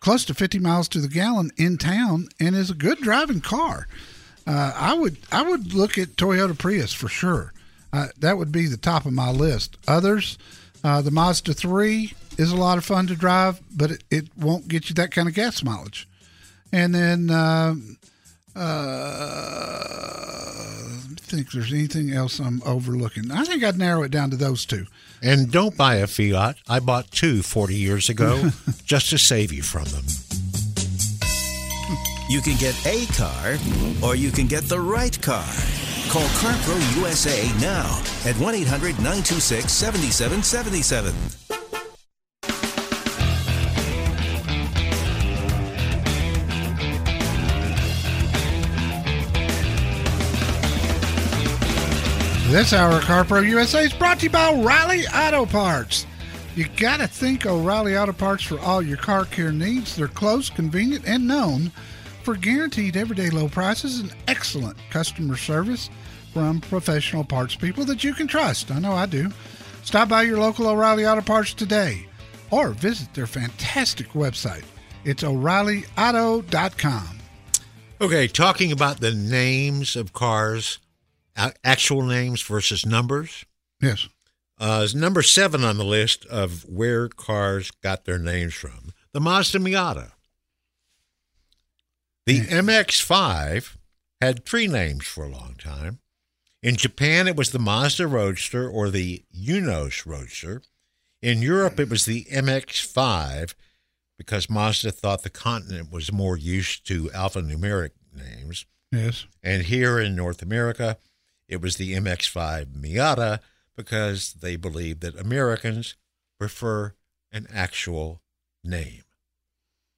close 0.00 0.24
to 0.24 0.34
50 0.34 0.58
miles 0.58 0.88
to 0.88 1.00
the 1.00 1.08
gallon 1.08 1.50
in 1.56 1.76
town 1.76 2.28
and 2.40 2.56
is 2.56 2.70
a 2.70 2.74
good 2.74 2.98
driving 2.98 3.40
car. 3.40 3.86
Uh, 4.46 4.72
I 4.74 4.94
would 4.94 5.18
I 5.30 5.42
would 5.42 5.74
look 5.74 5.98
at 5.98 6.16
Toyota 6.16 6.58
Prius 6.58 6.92
for 6.92 7.08
sure. 7.08 7.52
Uh, 7.92 8.08
that 8.18 8.38
would 8.38 8.50
be 8.50 8.66
the 8.66 8.76
top 8.76 9.04
of 9.04 9.12
my 9.12 9.30
list. 9.30 9.76
Others, 9.86 10.38
uh, 10.82 11.02
the 11.02 11.10
Mazda 11.10 11.52
3 11.52 12.12
is 12.38 12.52
a 12.52 12.56
lot 12.56 12.78
of 12.78 12.84
fun 12.84 13.06
to 13.08 13.16
drive, 13.16 13.60
but 13.76 13.90
it, 13.90 14.04
it 14.10 14.28
won't 14.36 14.68
get 14.68 14.88
you 14.88 14.94
that 14.94 15.10
kind 15.10 15.28
of 15.28 15.34
gas 15.34 15.62
mileage. 15.62 16.08
And 16.72 16.94
then 16.94 17.30
uh, 18.56 18.60
I 21.10 21.14
think 21.18 21.52
there's 21.52 21.72
anything 21.72 22.10
else 22.12 22.40
I'm 22.40 22.62
overlooking. 22.64 23.30
I 23.30 23.44
think 23.44 23.62
I'd 23.62 23.78
narrow 23.78 24.02
it 24.02 24.10
down 24.10 24.30
to 24.30 24.36
those 24.36 24.66
two. 24.66 24.86
And 25.22 25.50
don't 25.50 25.76
buy 25.76 25.96
a 25.96 26.06
Fiat. 26.06 26.56
I 26.68 26.80
bought 26.80 27.10
two 27.10 27.42
40 27.42 27.74
years 27.74 28.08
ago 28.08 28.50
just 28.84 29.10
to 29.10 29.18
save 29.18 29.52
you 29.52 29.62
from 29.62 29.84
them. 29.84 30.04
You 32.28 32.40
can 32.40 32.56
get 32.56 32.74
a 32.86 33.06
car 33.06 33.56
or 34.02 34.14
you 34.14 34.30
can 34.30 34.46
get 34.46 34.64
the 34.64 34.80
right 34.80 35.20
car. 35.20 35.44
Call 36.08 36.26
CarPro 36.38 36.96
USA 36.96 37.48
now 37.60 38.00
at 38.24 38.36
1 38.36 38.54
800 38.54 38.96
926 38.98 39.72
7777. 39.72 41.59
This 52.50 52.72
hour 52.72 53.00
CarPro 53.02 53.48
USA 53.48 53.84
is 53.84 53.92
brought 53.92 54.18
to 54.18 54.24
you 54.24 54.30
by 54.30 54.50
O'Reilly 54.50 55.06
Auto 55.06 55.46
Parts. 55.46 56.04
You 56.56 56.66
gotta 56.76 57.06
think 57.06 57.46
O'Reilly 57.46 57.96
Auto 57.96 58.12
Parts 58.12 58.42
for 58.42 58.58
all 58.58 58.82
your 58.82 58.96
car 58.96 59.24
care 59.24 59.52
needs. 59.52 59.94
They're 59.94 60.08
close, 60.08 60.50
convenient, 60.50 61.06
and 61.06 61.28
known 61.28 61.70
for 62.24 62.34
guaranteed 62.34 62.96
everyday 62.96 63.30
low 63.30 63.48
prices 63.48 64.00
and 64.00 64.12
excellent 64.26 64.76
customer 64.90 65.36
service 65.36 65.90
from 66.32 66.60
professional 66.60 67.22
parts 67.22 67.54
people 67.54 67.84
that 67.84 68.02
you 68.02 68.14
can 68.14 68.26
trust. 68.26 68.72
I 68.72 68.80
know 68.80 68.94
I 68.94 69.06
do. 69.06 69.30
Stop 69.84 70.08
by 70.08 70.22
your 70.22 70.40
local 70.40 70.66
O'Reilly 70.66 71.06
Auto 71.06 71.22
Parts 71.22 71.54
today 71.54 72.08
or 72.50 72.70
visit 72.70 73.14
their 73.14 73.28
fantastic 73.28 74.08
website. 74.08 74.64
It's 75.04 75.22
o'ReillyAuto.com. 75.22 77.18
Okay, 78.00 78.26
talking 78.26 78.72
about 78.72 78.98
the 78.98 79.14
names 79.14 79.94
of 79.94 80.12
cars, 80.12 80.80
actual 81.64 82.02
names 82.02 82.42
versus 82.42 82.84
numbers. 82.86 83.44
Yes. 83.80 84.08
Uh, 84.58 84.82
is 84.84 84.94
number 84.94 85.22
seven 85.22 85.64
on 85.64 85.78
the 85.78 85.84
list 85.84 86.26
of 86.26 86.68
where 86.68 87.08
cars 87.08 87.70
got 87.82 88.04
their 88.04 88.18
names 88.18 88.54
from. 88.54 88.92
The 89.12 89.20
Mazda 89.20 89.58
Miata. 89.58 90.12
The 92.26 92.40
MX5 92.40 93.76
had 94.20 94.44
three 94.44 94.66
names 94.66 95.06
for 95.06 95.24
a 95.24 95.30
long 95.30 95.54
time. 95.58 96.00
In 96.62 96.76
Japan, 96.76 97.26
it 97.26 97.36
was 97.36 97.50
the 97.50 97.58
Mazda 97.58 98.06
Roadster 98.06 98.68
or 98.68 98.90
the 98.90 99.24
Eunos 99.34 100.04
Roadster. 100.04 100.62
In 101.22 101.40
Europe, 101.40 101.80
it 101.80 101.88
was 101.88 102.04
the 102.04 102.24
MX5 102.30 103.54
because 104.18 104.50
Mazda 104.50 104.92
thought 104.92 105.22
the 105.22 105.30
continent 105.30 105.90
was 105.90 106.12
more 106.12 106.36
used 106.36 106.86
to 106.88 107.04
alphanumeric 107.08 107.92
names. 108.14 108.66
Yes. 108.92 109.26
And 109.42 109.62
here 109.62 109.98
in 109.98 110.14
North 110.14 110.42
America, 110.42 110.98
it 111.50 111.60
was 111.60 111.76
the 111.76 111.94
MX5 111.94 112.66
Miata 112.66 113.40
because 113.76 114.34
they 114.34 114.54
believed 114.54 115.00
that 115.00 115.18
Americans 115.18 115.96
prefer 116.38 116.94
an 117.32 117.48
actual 117.52 118.22
name. 118.62 119.02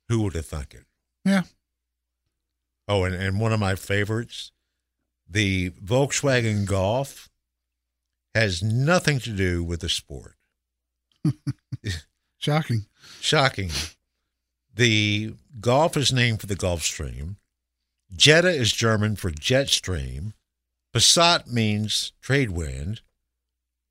Who 0.08 0.22
would 0.22 0.34
have 0.34 0.46
thunk 0.46 0.74
it? 0.74 0.86
Yeah. 1.24 1.42
Oh, 2.88 3.04
and, 3.04 3.14
and 3.14 3.38
one 3.38 3.52
of 3.52 3.60
my 3.60 3.74
favorites, 3.74 4.50
the 5.28 5.70
Volkswagen 5.70 6.66
Golf, 6.66 7.28
has 8.34 8.62
nothing 8.62 9.18
to 9.20 9.30
do 9.30 9.62
with 9.62 9.80
the 9.80 9.88
sport. 9.90 10.36
Shocking. 12.38 12.86
Shocking. 13.20 13.70
The 14.74 15.34
Golf 15.60 15.98
is 15.98 16.12
named 16.12 16.40
for 16.40 16.46
the 16.46 16.56
Gulf 16.56 16.82
Stream. 16.82 17.36
Jetta 18.14 18.48
is 18.48 18.72
German 18.72 19.16
for 19.16 19.30
jet 19.30 19.68
stream. 19.68 20.32
Passat 20.94 21.46
means 21.48 22.12
trade 22.20 22.50
wind. 22.50 23.00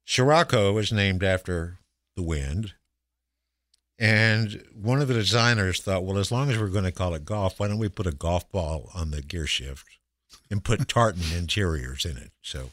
Scirocco 0.05 0.77
is 0.77 0.91
named 0.91 1.23
after 1.23 1.77
the 2.15 2.21
wind. 2.23 2.73
And 3.97 4.63
one 4.73 5.01
of 5.01 5.07
the 5.07 5.13
designers 5.13 5.79
thought, 5.79 6.03
well, 6.03 6.17
as 6.17 6.31
long 6.31 6.49
as 6.49 6.57
we're 6.57 6.67
going 6.69 6.85
to 6.85 6.91
call 6.91 7.13
it 7.13 7.23
golf, 7.25 7.59
why 7.59 7.67
don't 7.67 7.77
we 7.77 7.87
put 7.89 8.07
a 8.07 8.11
golf 8.11 8.49
ball 8.51 8.89
on 8.95 9.11
the 9.11 9.21
gear 9.21 9.45
shift 9.45 9.85
and 10.49 10.63
put 10.63 10.87
tartan 10.87 11.23
interiors 11.37 12.03
in 12.05 12.17
it? 12.17 12.31
So 12.41 12.71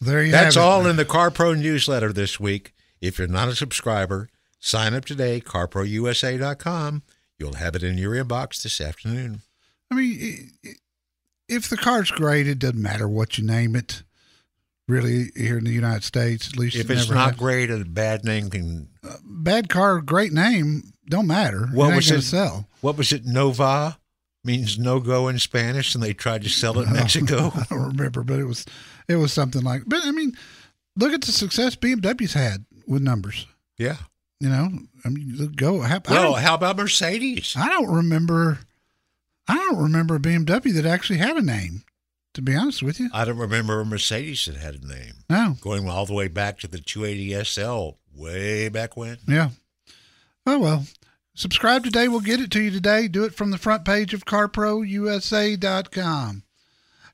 There 0.00 0.24
you 0.24 0.32
that's 0.32 0.54
have 0.56 0.64
it. 0.64 0.66
all 0.66 0.86
in 0.86 0.96
the 0.96 1.04
CarPro 1.04 1.58
newsletter 1.58 2.12
this 2.12 2.40
week. 2.40 2.72
If 3.02 3.18
you're 3.18 3.28
not 3.28 3.48
a 3.48 3.54
subscriber, 3.54 4.28
sign 4.58 4.94
up 4.94 5.04
today, 5.04 5.40
carprousa.com. 5.40 7.02
You'll 7.38 7.54
have 7.54 7.74
it 7.76 7.82
in 7.82 7.96
your 7.98 8.12
inbox 8.14 8.62
this 8.62 8.80
afternoon. 8.80 9.42
I 9.90 9.94
mean, 9.94 10.50
i- 10.64 10.68
i- 10.68 10.74
if 11.50 11.68
the 11.68 11.76
car's 11.76 12.10
great, 12.10 12.46
it 12.46 12.58
doesn't 12.58 12.80
matter 12.80 13.08
what 13.08 13.36
you 13.38 13.44
name 13.44 13.76
it. 13.76 14.02
Really, 14.88 15.30
here 15.36 15.56
in 15.58 15.64
the 15.64 15.70
United 15.70 16.02
States, 16.02 16.48
at 16.48 16.56
least 16.58 16.74
If 16.74 16.90
it 16.90 16.98
it's 16.98 17.08
not 17.08 17.30
has. 17.30 17.36
great, 17.38 17.70
a 17.70 17.84
bad 17.84 18.24
name 18.24 18.50
can. 18.50 18.88
Uh, 19.08 19.18
bad 19.24 19.68
car, 19.68 20.00
great 20.00 20.32
name, 20.32 20.92
don't 21.08 21.28
matter. 21.28 21.68
What 21.72 21.92
it 21.92 21.96
was 21.96 22.10
it? 22.10 22.22
sell. 22.22 22.66
What 22.80 22.96
was 22.96 23.12
it? 23.12 23.24
Nova 23.24 23.98
means 24.42 24.78
no 24.80 24.98
go 24.98 25.28
in 25.28 25.38
Spanish, 25.38 25.94
and 25.94 26.02
they 26.02 26.12
tried 26.12 26.42
to 26.42 26.48
sell 26.48 26.76
it 26.80 26.88
in 26.88 26.92
Mexico. 26.94 27.52
I 27.54 27.64
don't 27.70 27.86
remember, 27.96 28.24
but 28.24 28.40
it 28.40 28.46
was 28.46 28.66
it 29.08 29.14
was 29.16 29.32
something 29.32 29.62
like. 29.62 29.82
But 29.86 30.00
I 30.04 30.10
mean, 30.10 30.32
look 30.96 31.12
at 31.12 31.20
the 31.22 31.30
success 31.32 31.76
BMW's 31.76 32.32
had 32.32 32.64
with 32.88 33.02
numbers. 33.02 33.46
Yeah. 33.78 33.96
You 34.40 34.48
know, 34.48 34.70
I 35.04 35.08
mean, 35.10 35.52
go. 35.54 35.82
How, 35.82 36.00
Well, 36.08 36.34
how 36.34 36.54
about 36.54 36.78
Mercedes? 36.78 37.54
I 37.56 37.68
don't 37.68 37.94
remember. 37.94 38.58
I 39.48 39.54
don't 39.56 39.82
remember 39.82 40.16
a 40.16 40.20
BMW 40.20 40.72
that 40.74 40.86
actually 40.86 41.18
had 41.18 41.36
a 41.36 41.42
name. 41.42 41.82
To 42.34 42.42
be 42.42 42.54
honest 42.54 42.80
with 42.82 43.00
you, 43.00 43.08
I 43.12 43.24
don't 43.24 43.38
remember 43.38 43.80
a 43.80 43.84
Mercedes 43.84 44.44
that 44.44 44.56
had 44.56 44.76
a 44.76 44.86
name. 44.86 45.24
no. 45.28 45.56
Going 45.60 45.88
all 45.88 46.06
the 46.06 46.14
way 46.14 46.28
back 46.28 46.60
to 46.60 46.68
the 46.68 46.78
280 46.78 47.42
SL, 47.44 47.96
way 48.14 48.68
back 48.68 48.96
when. 48.96 49.18
Yeah. 49.26 49.50
Oh 50.46 50.60
well. 50.60 50.84
Subscribe 51.34 51.82
today. 51.82 52.06
We'll 52.06 52.20
get 52.20 52.38
it 52.40 52.52
to 52.52 52.62
you 52.62 52.70
today. 52.70 53.08
Do 53.08 53.24
it 53.24 53.34
from 53.34 53.50
the 53.50 53.58
front 53.58 53.84
page 53.84 54.14
of 54.14 54.24
CarProUSA.com. 54.26 56.42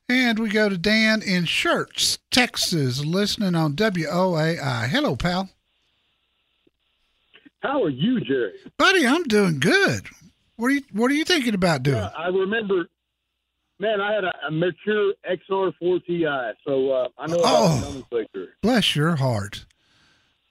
And 0.09 0.39
we 0.39 0.49
go 0.49 0.69
to 0.69 0.77
Dan 0.77 1.21
in 1.21 1.43
Schertz, 1.45 2.17
Texas, 2.31 3.03
listening 3.03 3.55
on 3.55 3.73
WOAI. 3.75 4.87
Hello, 4.87 5.15
pal. 5.15 5.49
How 7.61 7.83
are 7.83 7.89
you, 7.89 8.21
Jerry? 8.21 8.53
Buddy, 8.77 9.05
I'm 9.05 9.23
doing 9.23 9.59
good. 9.59 10.07
What 10.57 10.67
are 10.67 10.71
you 10.71 10.81
What 10.91 11.09
are 11.11 11.13
you 11.13 11.23
thinking 11.25 11.53
about 11.53 11.83
doing? 11.83 11.97
Yeah, 11.97 12.09
I 12.17 12.27
remember. 12.27 12.87
Man, 13.79 14.01
I 14.01 14.11
had 14.11 14.23
a, 14.23 14.33
a 14.47 14.51
Merkur 14.51 15.11
XR4 15.29 16.05
Ti, 16.07 16.25
so 16.65 16.89
uh, 16.89 17.07
I 17.17 17.27
know 17.27 17.39
about 17.39 17.53
Oh. 17.55 17.79
nomenclature. 17.83 18.55
Bless 18.63 18.95
your 18.95 19.15
heart. 19.17 19.65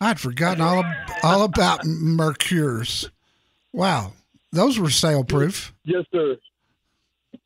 I'd 0.00 0.20
forgotten 0.20 0.60
all 0.62 0.84
all 1.24 1.42
about 1.42 1.80
Merkurs. 1.80 3.10
Wow, 3.72 4.12
those 4.52 4.78
were 4.78 4.90
sale 4.90 5.24
proof. 5.24 5.74
Yes, 5.84 6.04
sir. 6.12 6.36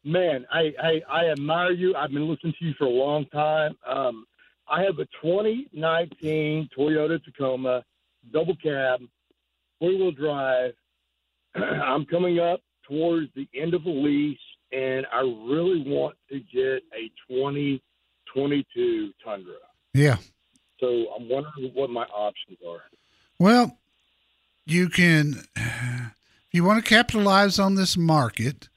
Man, 0.05 0.45
I, 0.53 0.73
I 0.83 1.03
I 1.11 1.31
admire 1.31 1.73
you. 1.73 1.95
I've 1.95 2.11
been 2.11 2.29
listening 2.29 2.55
to 2.59 2.65
you 2.67 2.75
for 2.77 2.85
a 2.85 2.91
long 2.91 3.25
time. 3.27 3.75
Um, 3.87 4.27
I 4.69 4.83
have 4.83 4.99
a 4.99 5.07
2019 5.23 6.69
Toyota 6.77 7.23
Tacoma 7.25 7.85
double 8.33 8.57
cab, 8.57 9.01
four 9.79 9.89
wheel 9.91 10.11
drive. 10.13 10.73
I'm 11.55 12.05
coming 12.07 12.39
up 12.39 12.61
towards 12.89 13.29
the 13.35 13.49
end 13.55 13.75
of 13.75 13.85
the 13.85 13.91
lease, 13.91 14.39
and 14.73 15.07
I 15.13 15.21
really 15.21 15.83
want 15.87 16.17
to 16.31 16.41
get 16.41 16.83
a 16.95 17.11
2022 17.29 19.13
Tundra. 19.25 19.55
Yeah. 19.95 20.17
So 20.79 21.07
I'm 21.15 21.29
wondering 21.29 21.73
what 21.75 21.91
my 21.91 22.05
options 22.05 22.59
are. 22.67 22.81
Well, 23.39 23.77
you 24.67 24.89
can, 24.89 25.45
if 25.57 26.13
you 26.53 26.65
want 26.65 26.83
to 26.85 26.89
capitalize 26.89 27.59
on 27.59 27.75
this 27.75 27.97
market, 27.97 28.69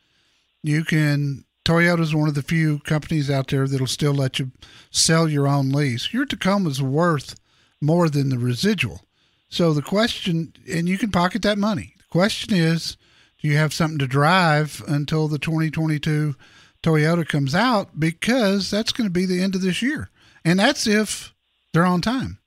you 0.61 0.83
can. 0.83 1.45
Toyota 1.65 2.01
is 2.01 2.13
one 2.13 2.27
of 2.27 2.35
the 2.35 2.43
few 2.43 2.79
companies 2.79 3.29
out 3.31 3.47
there 3.47 3.65
that'll 3.69 3.87
still 3.87 4.13
let 4.13 4.37
you 4.37 4.51
sell 4.91 5.29
your 5.29 5.47
own 5.47 5.69
lease. 5.69 6.13
Your 6.13 6.25
Tacoma's 6.25 6.81
worth 6.81 7.39
more 7.79 8.09
than 8.09 8.27
the 8.27 8.37
residual. 8.37 9.05
So 9.47 9.73
the 9.73 9.81
question, 9.81 10.53
and 10.69 10.89
you 10.89 10.97
can 10.97 11.09
pocket 11.09 11.41
that 11.43 11.57
money. 11.57 11.92
Question 12.13 12.53
is, 12.53 12.95
do 13.41 13.47
you 13.47 13.57
have 13.57 13.73
something 13.73 13.97
to 13.97 14.05
drive 14.05 14.83
until 14.87 15.27
the 15.27 15.39
2022 15.39 16.35
Toyota 16.83 17.27
comes 17.27 17.55
out? 17.55 17.99
Because 17.99 18.69
that's 18.69 18.91
going 18.91 19.07
to 19.07 19.11
be 19.11 19.25
the 19.25 19.41
end 19.41 19.55
of 19.55 19.61
this 19.61 19.81
year. 19.81 20.11
And 20.45 20.59
that's 20.59 20.85
if 20.85 21.33
they're 21.73 21.83
on 21.83 22.01
time. 22.01 22.37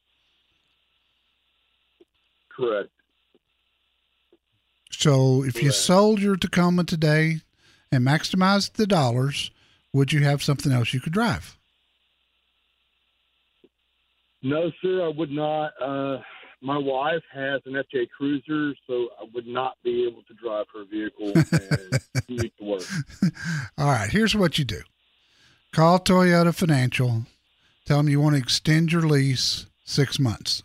Correct. 2.48 2.90
So 4.92 5.42
if 5.42 5.60
you 5.60 5.72
sold 5.72 6.20
your 6.20 6.36
Tacoma 6.36 6.84
today 6.84 7.40
and 7.90 8.06
maximized 8.06 8.74
the 8.74 8.86
dollars, 8.86 9.50
would 9.92 10.12
you 10.12 10.22
have 10.22 10.44
something 10.44 10.70
else 10.70 10.94
you 10.94 11.00
could 11.00 11.12
drive? 11.12 11.58
No, 14.44 14.70
sir, 14.80 15.04
I 15.04 15.08
would 15.08 15.32
not. 15.32 15.72
Uh, 15.82 16.18
my 16.62 16.78
wife 16.78 17.22
has 17.32 17.60
an 17.66 17.74
FJ 17.74 18.08
Cruiser, 18.16 18.74
so 18.86 19.08
I 19.20 19.26
would 19.34 19.46
not 19.46 19.76
be 19.84 20.06
able 20.06 20.22
to 20.22 20.34
drive 20.34 20.66
her 20.74 20.84
vehicle 20.84 21.32
and 21.34 22.26
commute 22.26 22.52
to 22.58 22.64
work. 22.64 22.82
All 23.78 23.86
right, 23.86 24.10
here's 24.10 24.34
what 24.34 24.58
you 24.58 24.64
do. 24.64 24.80
Call 25.72 25.98
Toyota 25.98 26.54
Financial. 26.54 27.24
Tell 27.84 27.98
them 27.98 28.08
you 28.08 28.20
want 28.20 28.34
to 28.34 28.40
extend 28.40 28.92
your 28.92 29.02
lease 29.02 29.66
six 29.84 30.18
months. 30.18 30.62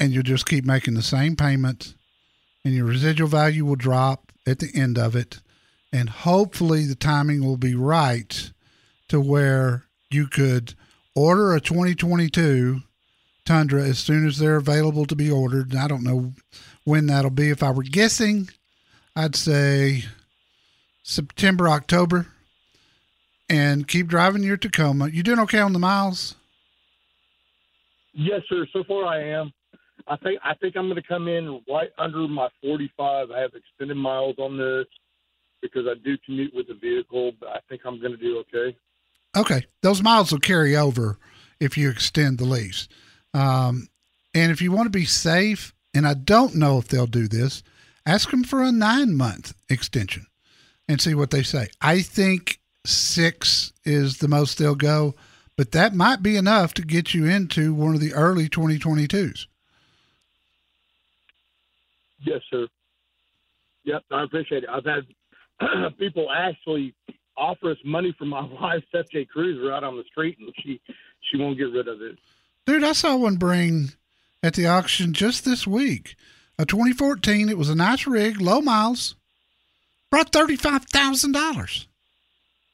And 0.00 0.12
you'll 0.12 0.22
just 0.22 0.46
keep 0.46 0.64
making 0.64 0.94
the 0.94 1.02
same 1.02 1.36
payment, 1.36 1.94
and 2.64 2.74
your 2.74 2.86
residual 2.86 3.28
value 3.28 3.64
will 3.64 3.76
drop 3.76 4.32
at 4.46 4.58
the 4.58 4.70
end 4.74 4.98
of 4.98 5.14
it. 5.14 5.40
And 5.92 6.08
hopefully, 6.08 6.84
the 6.86 6.96
timing 6.96 7.44
will 7.44 7.56
be 7.56 7.74
right 7.74 8.50
to 9.08 9.20
where 9.20 9.84
you 10.10 10.26
could 10.26 10.74
order 11.14 11.54
a 11.54 11.60
2022 11.60 12.80
Tundra 13.44 13.82
as 13.82 13.98
soon 13.98 14.26
as 14.26 14.38
they're 14.38 14.56
available 14.56 15.04
to 15.06 15.16
be 15.16 15.30
ordered. 15.30 15.72
And 15.72 15.80
I 15.80 15.88
don't 15.88 16.04
know 16.04 16.32
when 16.84 17.06
that'll 17.06 17.30
be. 17.30 17.50
If 17.50 17.62
I 17.62 17.70
were 17.70 17.82
guessing, 17.82 18.48
I'd 19.14 19.36
say 19.36 20.04
September, 21.02 21.68
October, 21.68 22.26
and 23.48 23.86
keep 23.86 24.06
driving 24.06 24.42
your 24.42 24.56
Tacoma. 24.56 25.08
You 25.08 25.22
doing 25.22 25.40
okay 25.40 25.58
on 25.58 25.72
the 25.72 25.78
miles? 25.78 26.34
Yes, 28.12 28.42
sir. 28.48 28.66
So 28.72 28.84
far, 28.84 29.04
I 29.04 29.22
am. 29.22 29.52
I 30.06 30.16
think 30.16 30.38
I 30.44 30.54
think 30.54 30.76
I'm 30.76 30.88
going 30.88 31.00
to 31.00 31.08
come 31.08 31.28
in 31.28 31.60
right 31.68 31.90
under 31.98 32.28
my 32.28 32.48
45. 32.62 33.30
I 33.30 33.40
have 33.40 33.52
extended 33.54 33.96
miles 33.96 34.36
on 34.38 34.58
this 34.58 34.86
because 35.62 35.86
I 35.86 35.94
do 36.04 36.16
commute 36.24 36.54
with 36.54 36.68
the 36.68 36.74
vehicle, 36.74 37.32
but 37.40 37.48
I 37.48 37.58
think 37.68 37.82
I'm 37.84 38.00
going 38.00 38.12
to 38.12 38.18
do 38.18 38.38
okay. 38.38 38.76
Okay, 39.36 39.66
those 39.80 40.02
miles 40.02 40.30
will 40.30 40.40
carry 40.40 40.76
over 40.76 41.18
if 41.58 41.76
you 41.76 41.90
extend 41.90 42.38
the 42.38 42.44
lease. 42.44 42.86
Um, 43.34 43.88
and 44.32 44.50
if 44.50 44.62
you 44.62 44.72
want 44.72 44.86
to 44.86 44.98
be 44.98 45.04
safe, 45.04 45.74
and 45.92 46.06
I 46.06 46.14
don't 46.14 46.54
know 46.54 46.78
if 46.78 46.88
they'll 46.88 47.06
do 47.06 47.28
this, 47.28 47.62
ask 48.06 48.30
them 48.30 48.44
for 48.44 48.62
a 48.62 48.72
nine 48.72 49.14
month 49.14 49.54
extension 49.68 50.26
and 50.88 51.00
see 51.00 51.14
what 51.14 51.30
they 51.30 51.42
say. 51.42 51.68
I 51.80 52.00
think 52.00 52.60
six 52.86 53.72
is 53.84 54.18
the 54.18 54.28
most 54.28 54.58
they'll 54.58 54.74
go, 54.74 55.14
but 55.56 55.72
that 55.72 55.94
might 55.94 56.22
be 56.22 56.36
enough 56.36 56.74
to 56.74 56.82
get 56.82 57.14
you 57.14 57.26
into 57.26 57.74
one 57.74 57.94
of 57.94 58.00
the 58.00 58.12
early 58.12 58.48
2022s. 58.48 59.46
Yes, 62.24 62.40
sir. 62.50 62.66
Yep, 63.84 64.02
I 64.10 64.22
appreciate 64.24 64.64
it. 64.64 64.70
I've 64.70 64.84
had 64.84 65.98
people 65.98 66.28
actually 66.34 66.94
offer 67.36 67.70
us 67.70 67.76
money 67.84 68.14
for 68.18 68.24
my 68.24 68.42
wife's 68.60 68.86
FJ 68.94 69.28
Cruiser 69.28 69.72
out 69.72 69.84
on 69.84 69.96
the 69.96 70.04
street, 70.04 70.38
and 70.38 70.52
she 70.62 70.80
she 71.30 71.38
won't 71.38 71.58
get 71.58 71.64
rid 71.64 71.88
of 71.88 72.00
it. 72.00 72.18
Dude, 72.66 72.84
I 72.84 72.92
saw 72.92 73.16
one 73.16 73.36
bring 73.36 73.92
at 74.42 74.54
the 74.54 74.66
auction 74.66 75.12
just 75.12 75.44
this 75.44 75.66
week. 75.66 76.16
A 76.58 76.64
2014. 76.64 77.48
It 77.48 77.58
was 77.58 77.68
a 77.68 77.74
nice 77.74 78.06
rig, 78.06 78.40
low 78.40 78.60
miles. 78.60 79.16
Brought 80.10 80.32
thirty-five 80.32 80.84
thousand 80.86 81.32
dollars. 81.32 81.88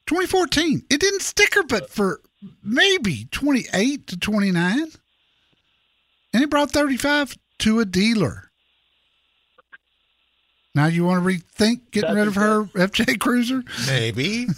2014. 0.06 0.84
It 0.90 1.00
didn't 1.00 1.22
sticker, 1.22 1.62
but 1.62 1.88
for 1.88 2.20
maybe 2.62 3.26
28 3.30 4.06
to 4.08 4.18
29, 4.18 4.86
and 6.34 6.42
it 6.42 6.50
brought 6.50 6.72
35 6.72 7.36
to 7.60 7.80
a 7.80 7.84
dealer. 7.84 8.50
Now 10.74 10.86
you 10.86 11.04
want 11.04 11.22
to 11.22 11.28
rethink 11.28 11.90
getting 11.90 12.14
That's 12.14 12.16
rid 12.16 12.28
of 12.28 12.34
her 12.36 12.64
FJ 12.64 13.20
Cruiser? 13.20 13.62
Maybe. 13.86 14.46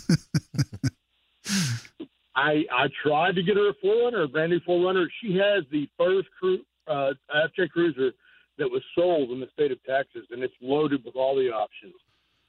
I 2.35 2.65
I 2.73 2.89
tried 3.03 3.35
to 3.37 3.43
get 3.43 3.57
her 3.57 3.71
a 3.71 3.75
4Runner, 3.75 4.25
a 4.25 4.29
brand 4.29 4.53
new 4.53 4.61
4Runner. 4.61 5.07
She 5.23 5.37
has 5.37 5.65
the 5.71 5.89
first 5.99 6.29
cru- 6.39 6.65
uh, 6.87 7.13
FJ 7.35 7.71
Cruiser 7.71 8.13
that 8.59 8.71
was 8.71 8.83
sold 8.95 9.31
in 9.31 9.41
the 9.41 9.49
state 9.53 9.73
of 9.73 9.83
Texas, 9.85 10.23
and 10.31 10.43
it's 10.43 10.55
loaded 10.61 11.05
with 11.05 11.17
all 11.17 11.37
the 11.37 11.51
options. 11.51 11.95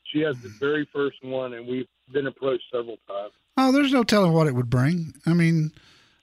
She 0.04 0.19
has 0.22 0.38
the 0.39 0.50
very 0.60 0.88
first 0.93 1.17
one, 1.24 1.54
and 1.54 1.67
we've 1.67 1.88
been 2.12 2.28
approached 2.28 2.65
several 2.72 2.98
times. 3.08 3.34
Oh, 3.58 3.72
there's 3.72 3.93
no 3.93 4.04
telling 4.04 4.34
what 4.34 4.48
it 4.48 4.56
would 4.56 4.69
bring. 4.69 5.13
I 5.26 5.34
mean, 5.34 5.72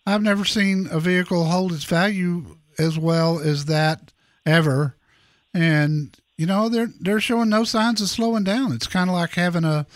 I've 0.06 0.22
never 0.22 0.44
seen 0.44 0.88
a 0.90 1.00
vehicle 1.00 1.44
hold 1.44 1.72
its 1.72 1.84
value 1.84 2.56
as 2.78 2.98
well 2.98 3.38
as 3.38 3.66
that 3.66 4.12
ever. 4.46 4.96
And 5.52 6.16
you 6.36 6.46
know, 6.46 6.68
they're 6.68 6.90
they're 6.98 7.20
showing 7.20 7.48
no 7.48 7.64
signs 7.64 8.00
of 8.00 8.08
slowing 8.08 8.44
down. 8.44 8.72
It's 8.72 8.86
kind 8.86 9.10
of 9.10 9.14
like 9.14 9.32
having 9.32 9.64
a 9.64 9.86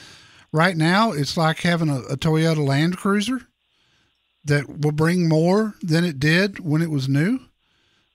right 0.53 0.77
now. 0.77 1.13
It's 1.13 1.37
like 1.37 1.61
having 1.61 1.89
a, 1.89 2.01
a 2.01 2.17
Toyota 2.17 2.67
Land 2.67 2.97
Cruiser 2.97 3.43
that 4.45 4.81
will 4.81 4.93
bring 4.93 5.29
more 5.29 5.75
than 5.83 6.05
it 6.05 6.19
did 6.19 6.61
when 6.61 6.83
it 6.83 6.91
was 6.91 7.09
new. 7.09 7.41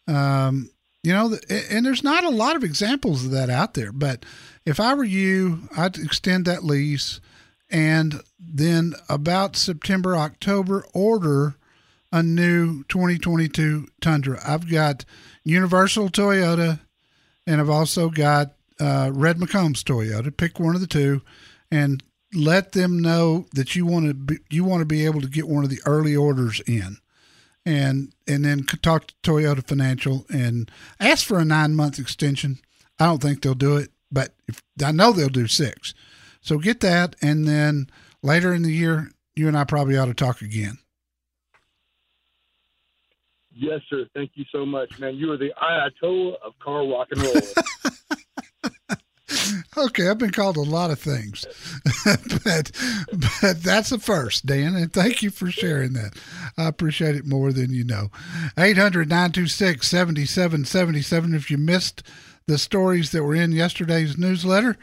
Um, 0.08 0.70
you 1.04 1.14
know, 1.14 1.38
and 1.50 1.86
there's 1.86 2.04
not 2.04 2.24
a 2.24 2.30
lot 2.30 2.56
of 2.56 2.64
examples 2.64 3.26
of 3.26 3.32
that 3.32 3.50
out 3.50 3.74
there. 3.74 3.92
But 3.92 4.26
if 4.66 4.80
I 4.80 4.94
were 4.94 5.04
you, 5.04 5.70
I'd 5.76 5.98
extend 5.98 6.46
that 6.46 6.64
lease 6.64 7.20
and 7.70 8.22
then 8.40 8.94
about 9.08 9.56
September, 9.56 10.16
October, 10.16 10.86
order 10.94 11.56
a 12.12 12.24
new 12.24 12.84
2022 12.86 13.88
Tundra. 14.02 14.40
I've 14.46 14.70
got 14.70 15.06
Universal 15.44 16.10
Toyota, 16.10 16.80
and 17.46 17.62
I've 17.62 17.70
also 17.70 18.10
got 18.10 18.54
uh, 18.80 19.12
Red 19.14 19.38
McCombs 19.38 19.84
Toyota. 19.84 20.36
Pick 20.36 20.60
one 20.60 20.74
of 20.74 20.82
the 20.82 20.88
two, 20.88 21.22
and 21.70 22.04
let 22.34 22.74
them 22.74 23.00
know 23.00 23.46
that 23.54 23.76
you 23.76 23.86
want 23.86 24.08
to 24.08 24.14
be, 24.14 24.38
you 24.50 24.64
want 24.64 24.82
to 24.82 24.86
be 24.86 25.06
able 25.06 25.22
to 25.22 25.28
get 25.28 25.48
one 25.48 25.64
of 25.64 25.70
the 25.70 25.82
early 25.86 26.16
orders 26.16 26.62
in, 26.68 26.98
and 27.66 28.14
and 28.28 28.46
then 28.46 28.64
talk 28.82 29.08
to 29.08 29.14
Toyota 29.24 29.66
Financial 29.66 30.26
and 30.30 30.70
ask 31.00 31.26
for 31.26 31.40
a 31.40 31.46
nine 31.46 31.76
month 31.76 32.00
extension. 32.00 32.60
I 33.00 33.06
don't 33.06 33.22
think 33.22 33.42
they'll 33.42 33.54
do 33.54 33.78
it, 33.78 33.92
but 34.12 34.34
if, 34.48 34.62
I 34.84 34.92
know 34.92 35.12
they'll 35.12 35.30
do 35.30 35.48
six. 35.48 35.94
So 36.42 36.58
get 36.58 36.80
that, 36.82 37.16
and 37.22 37.48
then 37.48 37.90
later 38.22 38.54
in 38.54 38.64
the 38.64 38.72
year, 38.72 39.12
you 39.36 39.48
and 39.48 39.58
I 39.58 39.64
probably 39.64 39.98
ought 39.98 40.06
to 40.06 40.14
talk 40.14 40.42
again. 40.42 40.78
Yes, 43.52 43.82
sir. 43.90 44.06
Thank 44.14 44.32
you 44.36 44.46
so 44.54 44.66
much, 44.66 45.00
man. 45.00 45.16
You 45.16 45.32
are 45.34 45.38
the 45.38 45.52
Ayatollah 45.62 46.36
of 46.46 46.58
car 46.60 46.88
rock 46.88 47.10
and 47.12 47.22
roll. 47.22 47.34
Okay, 49.78 50.10
I've 50.10 50.18
been 50.18 50.32
called 50.32 50.58
a 50.58 50.62
lot 50.62 50.92
of 50.92 51.00
things, 51.00 51.46
but 52.44 52.72
but 53.42 53.62
that's 53.62 53.92
a 53.92 54.00
first, 54.00 54.46
Dan, 54.46 54.76
and 54.76 54.92
thank 54.92 55.22
you 55.22 55.30
for 55.30 55.52
sharing 55.52 55.94
that. 55.94 56.16
I 56.58 56.66
appreciate 56.66 57.16
it 57.16 57.26
more 57.26 57.54
than 57.54 57.72
you 57.72 57.84
know. 57.84 58.10
800-926-7777. 58.58 61.36
If 61.36 61.52
you 61.52 61.58
missed 61.58 62.04
the 62.48 62.58
stories 62.58 63.12
that 63.12 63.24
were 63.24 63.36
in 63.36 63.52
yesterday's 63.52 64.18
newsletter, 64.18 64.76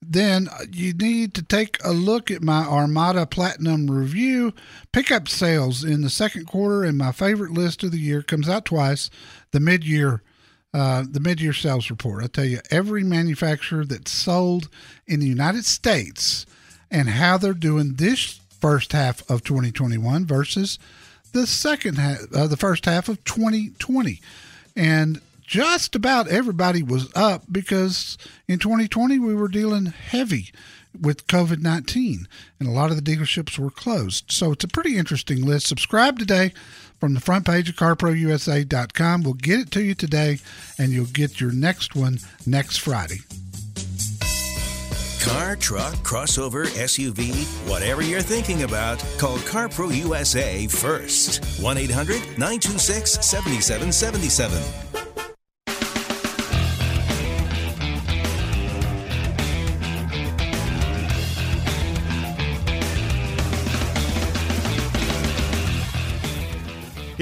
then 0.00 0.48
uh, 0.48 0.64
you 0.72 0.94
need 0.94 1.34
to 1.34 1.42
take 1.42 1.78
a 1.84 1.92
look 1.92 2.30
at 2.30 2.42
my 2.42 2.64
Armada 2.64 3.26
Platinum 3.26 3.90
review. 3.90 4.54
Pickup 4.92 5.28
sales 5.28 5.84
in 5.84 6.00
the 6.00 6.10
second 6.10 6.46
quarter, 6.46 6.82
and 6.82 6.98
my 6.98 7.12
favorite 7.12 7.52
list 7.52 7.84
of 7.84 7.92
the 7.92 8.00
year 8.00 8.22
comes 8.22 8.48
out 8.48 8.64
twice. 8.64 9.10
The 9.52 9.60
mid-year 9.60 10.22
uh, 10.74 11.04
the 11.08 11.20
mid-year 11.20 11.52
sales 11.52 11.90
report. 11.90 12.24
I 12.24 12.26
tell 12.28 12.44
you, 12.44 12.60
every 12.70 13.04
manufacturer 13.04 13.84
that's 13.84 14.10
sold 14.10 14.68
in 15.06 15.20
the 15.20 15.26
United 15.26 15.64
States 15.64 16.46
and 16.90 17.08
how 17.10 17.36
they're 17.38 17.52
doing 17.52 17.94
this 17.94 18.40
first 18.60 18.92
half 18.92 19.28
of 19.30 19.42
2021 19.42 20.24
versus 20.24 20.78
the 21.32 21.46
second 21.46 21.96
half, 21.98 22.20
uh, 22.34 22.46
the 22.46 22.56
first 22.56 22.84
half 22.84 23.08
of 23.08 23.22
2020, 23.24 24.20
and 24.76 25.20
just 25.42 25.94
about 25.94 26.28
everybody 26.28 26.82
was 26.82 27.10
up 27.14 27.42
because 27.50 28.16
in 28.48 28.58
2020 28.58 29.18
we 29.18 29.34
were 29.34 29.48
dealing 29.48 29.86
heavy 29.86 30.50
with 30.98 31.26
COVID 31.26 31.60
19 31.60 32.28
and 32.58 32.68
a 32.68 32.72
lot 32.72 32.90
of 32.90 32.96
the 32.96 33.02
dealerships 33.02 33.58
were 33.58 33.70
closed. 33.70 34.30
So 34.30 34.52
it's 34.52 34.64
a 34.64 34.68
pretty 34.68 34.96
interesting 34.96 35.44
list. 35.44 35.66
Subscribe 35.66 36.18
today 36.18 36.52
from 37.02 37.14
the 37.14 37.20
front 37.20 37.44
page 37.44 37.68
of 37.68 37.74
carprousa.com. 37.74 39.24
We'll 39.24 39.34
get 39.34 39.58
it 39.58 39.72
to 39.72 39.82
you 39.82 39.92
today 39.92 40.38
and 40.78 40.92
you'll 40.92 41.06
get 41.06 41.40
your 41.40 41.50
next 41.50 41.96
one 41.96 42.20
next 42.46 42.76
Friday. 42.76 43.18
Car, 45.20 45.56
truck, 45.56 45.94
crossover, 46.04 46.64
SUV, 46.66 47.44
whatever 47.68 48.02
you're 48.02 48.22
thinking 48.22 48.62
about, 48.62 49.04
call 49.18 49.36
CarPro 49.38 49.92
USA 49.92 50.68
first. 50.68 51.60
1 51.60 51.76
800 51.76 52.20
926 52.38 53.14
7777. 53.14 55.11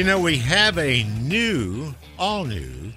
You 0.01 0.07
know, 0.07 0.19
we 0.19 0.39
have 0.39 0.79
a 0.79 1.03
new, 1.03 1.95
all 2.19 2.47
new, 2.47 2.95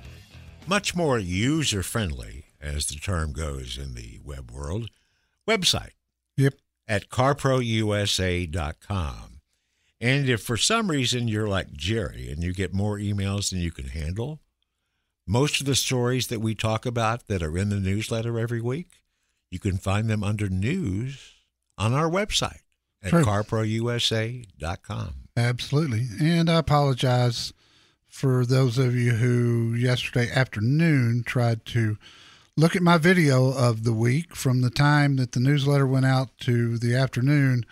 much 0.66 0.96
more 0.96 1.20
user 1.20 1.84
friendly, 1.84 2.46
as 2.62 2.86
the 2.86 2.96
term 2.96 3.34
goes 3.34 3.78
in 3.78 3.94
the 3.94 4.22
web 4.24 4.50
world, 4.50 4.90
website. 5.46 5.96
Yep. 6.38 6.54
At 6.88 7.10
carprousa.com. 7.10 9.42
And 10.00 10.30
if 10.30 10.44
for 10.44 10.56
some 10.56 10.90
reason 10.90 11.28
you're 11.28 11.50
like 11.50 11.74
Jerry 11.74 12.32
and 12.32 12.42
you 12.42 12.54
get 12.54 12.74
more 12.74 12.98
emails 12.98 13.50
than 13.50 13.60
you 13.60 13.72
can 13.72 13.90
handle, 13.90 14.40
most 15.28 15.60
of 15.60 15.66
the 15.66 15.76
stories 15.76 16.28
that 16.28 16.40
we 16.40 16.56
talk 16.56 16.86
about 16.86 17.28
that 17.28 17.44
are 17.44 17.58
in 17.58 17.68
the 17.68 17.82
newsletter 17.82 18.40
every 18.40 18.62
week, 18.62 19.02
you 19.52 19.60
can 19.60 19.78
find 19.78 20.10
them 20.10 20.24
under 20.24 20.48
news 20.48 21.34
on 21.78 21.94
our 21.94 22.10
website 22.10 22.62
at 23.04 23.10
True. 23.10 23.26
carprousa.com. 23.26 25.23
Absolutely. 25.36 26.08
And 26.22 26.50
I 26.50 26.60
apologize 26.60 27.54
for 28.08 28.46
those 28.46 28.78
of 28.78 28.96
you 28.96 29.14
who 29.14 29.74
yesterday 29.74 30.30
afternoon 30.32 31.24
tried 31.26 31.66
to 31.68 31.98
look 32.56 32.76
at 32.76 32.84
my 32.84 32.98
video 33.00 33.52
of 33.52 33.84
the 33.84 33.94
week 33.94 34.36
from 34.36 34.62
the 34.62 34.70
time 34.70 35.16
that 35.16 35.32
the 35.32 35.40
newsletter 35.40 35.88
went 35.88 36.06
out 36.06 36.30
to 36.42 36.78
the 36.78 36.96
afternoon. 36.96 37.66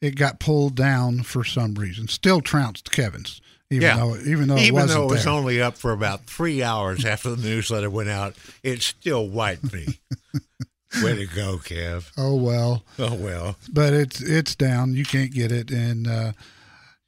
It 0.00 0.16
got 0.16 0.40
pulled 0.40 0.74
down 0.74 1.22
for 1.22 1.44
some 1.44 1.74
reason. 1.74 2.08
Still 2.08 2.40
trounced 2.40 2.90
Kevin's, 2.90 3.40
even 3.70 3.82
Yeah. 3.82 3.96
though 3.96 4.16
even 4.18 4.48
though 4.48 4.56
it 4.56 4.62
Even 4.62 4.74
wasn't 4.74 4.90
though 4.98 5.04
it 5.06 5.10
was 5.12 5.24
there. 5.24 5.32
only 5.32 5.62
up 5.62 5.78
for 5.78 5.92
about 5.92 6.26
three 6.26 6.62
hours 6.62 7.04
after 7.04 7.30
the 7.34 7.42
newsletter 7.48 7.88
went 7.88 8.08
out, 8.08 8.34
it 8.64 8.82
still 8.82 9.28
wiped 9.28 9.72
me. 9.72 10.00
Way 11.02 11.16
to 11.16 11.26
go, 11.26 11.58
Kev. 11.58 12.10
oh 12.16 12.34
well. 12.36 12.84
Oh, 12.98 13.14
well. 13.14 13.56
but 13.72 13.92
it's 13.92 14.20
it's 14.20 14.54
down. 14.56 14.94
You 14.94 15.04
can't 15.04 15.32
get 15.32 15.50
it, 15.52 15.70
and 15.70 16.06
uh, 16.06 16.32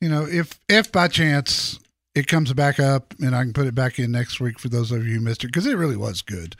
you 0.00 0.08
know 0.08 0.26
if 0.26 0.58
if 0.68 0.92
by 0.92 1.08
chance 1.08 1.78
it 2.14 2.26
comes 2.26 2.52
back 2.54 2.80
up 2.80 3.14
and 3.20 3.36
I 3.36 3.42
can 3.42 3.52
put 3.52 3.66
it 3.66 3.74
back 3.74 3.98
in 3.98 4.10
next 4.10 4.40
week 4.40 4.58
for 4.58 4.68
those 4.68 4.90
of 4.90 5.06
you 5.06 5.16
who 5.16 5.20
missed 5.20 5.44
it 5.44 5.48
because 5.48 5.66
it 5.66 5.76
really 5.76 5.96
was 5.96 6.22
good. 6.22 6.56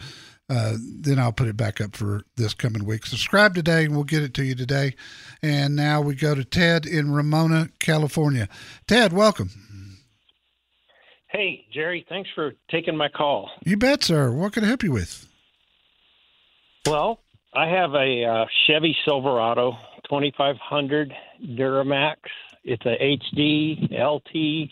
Uh, 0.49 0.77
then 1.01 1.19
I'll 1.19 1.33
put 1.33 1.49
it 1.49 1.57
back 1.57 1.81
up 1.81 1.97
for 1.97 2.23
this 2.37 2.55
coming 2.55 2.85
week. 2.85 3.05
Subscribe 3.05 3.55
today, 3.55 3.85
and 3.85 3.95
we'll 3.95 4.05
get 4.05 4.23
it 4.23 4.33
to 4.35 4.45
you 4.45 4.55
today. 4.55 4.95
And 5.43 5.75
now 5.75 6.01
we 6.01 6.15
go 6.15 6.37
to 6.37 6.45
Ted 6.45 6.87
in 6.87 7.11
Ramona, 7.11 7.71
California. 7.81 8.49
Ted, 8.87 9.13
welcome. 9.13 9.51
Hey, 11.29 11.67
Jerry, 11.73 12.07
thanks 12.09 12.31
for 12.35 12.53
taking 12.71 12.97
my 12.97 13.09
call. 13.09 13.51
You 13.65 13.77
bet, 13.77 14.05
sir. 14.05 14.31
What 14.31 14.53
can 14.53 14.63
I 14.63 14.69
help 14.69 14.85
you 14.85 14.93
with? 14.93 15.27
Well, 16.87 17.19
I 17.53 17.67
have 17.67 17.95
a 17.95 18.25
uh, 18.25 18.45
Chevy 18.67 18.97
Silverado 19.05 19.73
2500 20.09 21.13
Duramax. 21.59 22.17
It's 22.67 22.85
a 22.85 22.97
HD 22.99 23.91
LT 23.93 24.71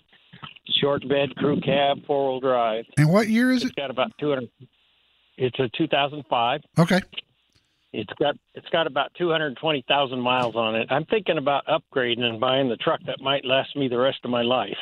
short 0.81 1.09
bed 1.09 1.35
crew 1.37 1.61
cab 1.61 1.99
four 2.07 2.33
wheel 2.33 2.41
drive. 2.41 2.85
And 2.99 3.11
what 3.13 3.29
year 3.29 3.51
is 3.53 3.59
It's 3.63 3.67
It's 3.67 3.75
got 3.77 3.91
about 3.91 4.11
200. 4.19 4.49
It's 5.39 5.59
a 5.61 5.69
2005. 5.77 6.61
Okay. 6.79 7.01
It's 7.93 8.13
got 8.21 8.35
it's 8.55 8.69
got 8.71 8.89
about 8.89 9.13
220,000 9.17 10.21
miles 10.21 10.57
on 10.57 10.75
it. 10.75 10.89
I'm 10.91 11.05
thinking 11.05 11.39
about 11.39 11.65
upgrading 11.67 12.23
and 12.23 12.41
buying 12.41 12.69
the 12.69 12.77
truck 12.77 13.01
that 13.07 13.21
might 13.21 13.45
last 13.45 13.77
me 13.77 13.87
the 13.89 13.99
rest 13.99 14.19
of 14.25 14.31
my 14.31 14.43
life. 14.43 14.77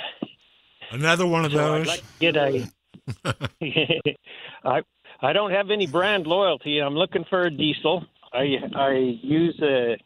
Another 0.90 1.26
one 1.26 1.44
of 1.44 1.52
So 1.52 1.58
I'd 1.74 1.80
those. 1.80 1.86
like 1.88 2.00
to 2.00 2.04
get 2.18 2.36
a. 2.36 2.66
I 4.64 4.80
I 5.20 5.32
don't 5.34 5.50
have 5.50 5.70
any 5.70 5.86
brand 5.86 6.26
loyalty. 6.26 6.78
I'm 6.78 6.94
looking 6.94 7.24
for 7.28 7.42
a 7.42 7.50
diesel. 7.50 8.04
I 8.32 8.56
I 8.74 8.92
use 9.22 9.58
a 9.62 9.98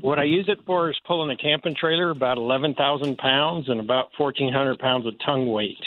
what 0.00 0.18
I 0.18 0.24
use 0.24 0.46
it 0.48 0.58
for 0.66 0.90
is 0.90 0.96
pulling 1.06 1.30
a 1.30 1.36
camping 1.36 1.74
trailer 1.78 2.10
about 2.10 2.36
eleven 2.36 2.74
thousand 2.74 3.16
pounds 3.18 3.68
and 3.68 3.80
about 3.80 4.10
fourteen 4.16 4.52
hundred 4.52 4.78
pounds 4.78 5.06
of 5.06 5.14
tongue 5.24 5.46
weight. 5.46 5.82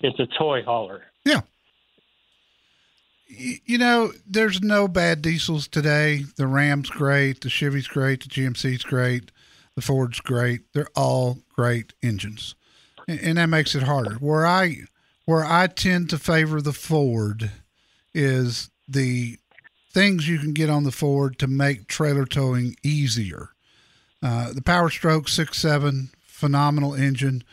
It's 0.00 0.18
a 0.18 0.26
toy 0.38 0.62
hauler. 0.62 1.02
Yeah. 1.24 1.42
You 3.28 3.78
know, 3.78 4.12
there's 4.26 4.60
no 4.60 4.88
bad 4.88 5.22
diesels 5.22 5.66
today. 5.66 6.24
The 6.36 6.46
Ram's 6.46 6.90
great, 6.90 7.40
the 7.40 7.48
Chevy's 7.48 7.86
great, 7.86 8.22
the 8.22 8.28
GMC's 8.28 8.82
great, 8.82 9.30
the 9.74 9.80
Ford's 9.80 10.20
great. 10.20 10.60
They're 10.74 10.90
all 10.94 11.38
great 11.54 11.94
engines, 12.02 12.54
and, 13.08 13.20
and 13.20 13.38
that 13.38 13.46
makes 13.46 13.74
it 13.74 13.84
harder. 13.84 14.16
Where 14.16 14.46
I 14.46 14.82
where 15.24 15.44
I 15.44 15.66
tend 15.66 16.10
to 16.10 16.18
favor 16.18 16.60
the 16.60 16.74
Ford 16.74 17.50
is 18.12 18.70
the 18.86 19.38
things 19.92 20.28
you 20.28 20.38
can 20.38 20.52
get 20.52 20.70
on 20.70 20.84
the 20.84 20.92
Ford 20.92 21.38
to 21.38 21.46
make 21.46 21.86
trailer 21.86 22.24
towing 22.24 22.76
easier. 22.82 23.50
Uh, 24.22 24.52
the 24.52 24.62
Power 24.62 24.88
Stroke 24.90 25.28
six 25.28 25.58
seven, 25.58 26.10
phenomenal 26.26 26.94
engine. 26.94 27.44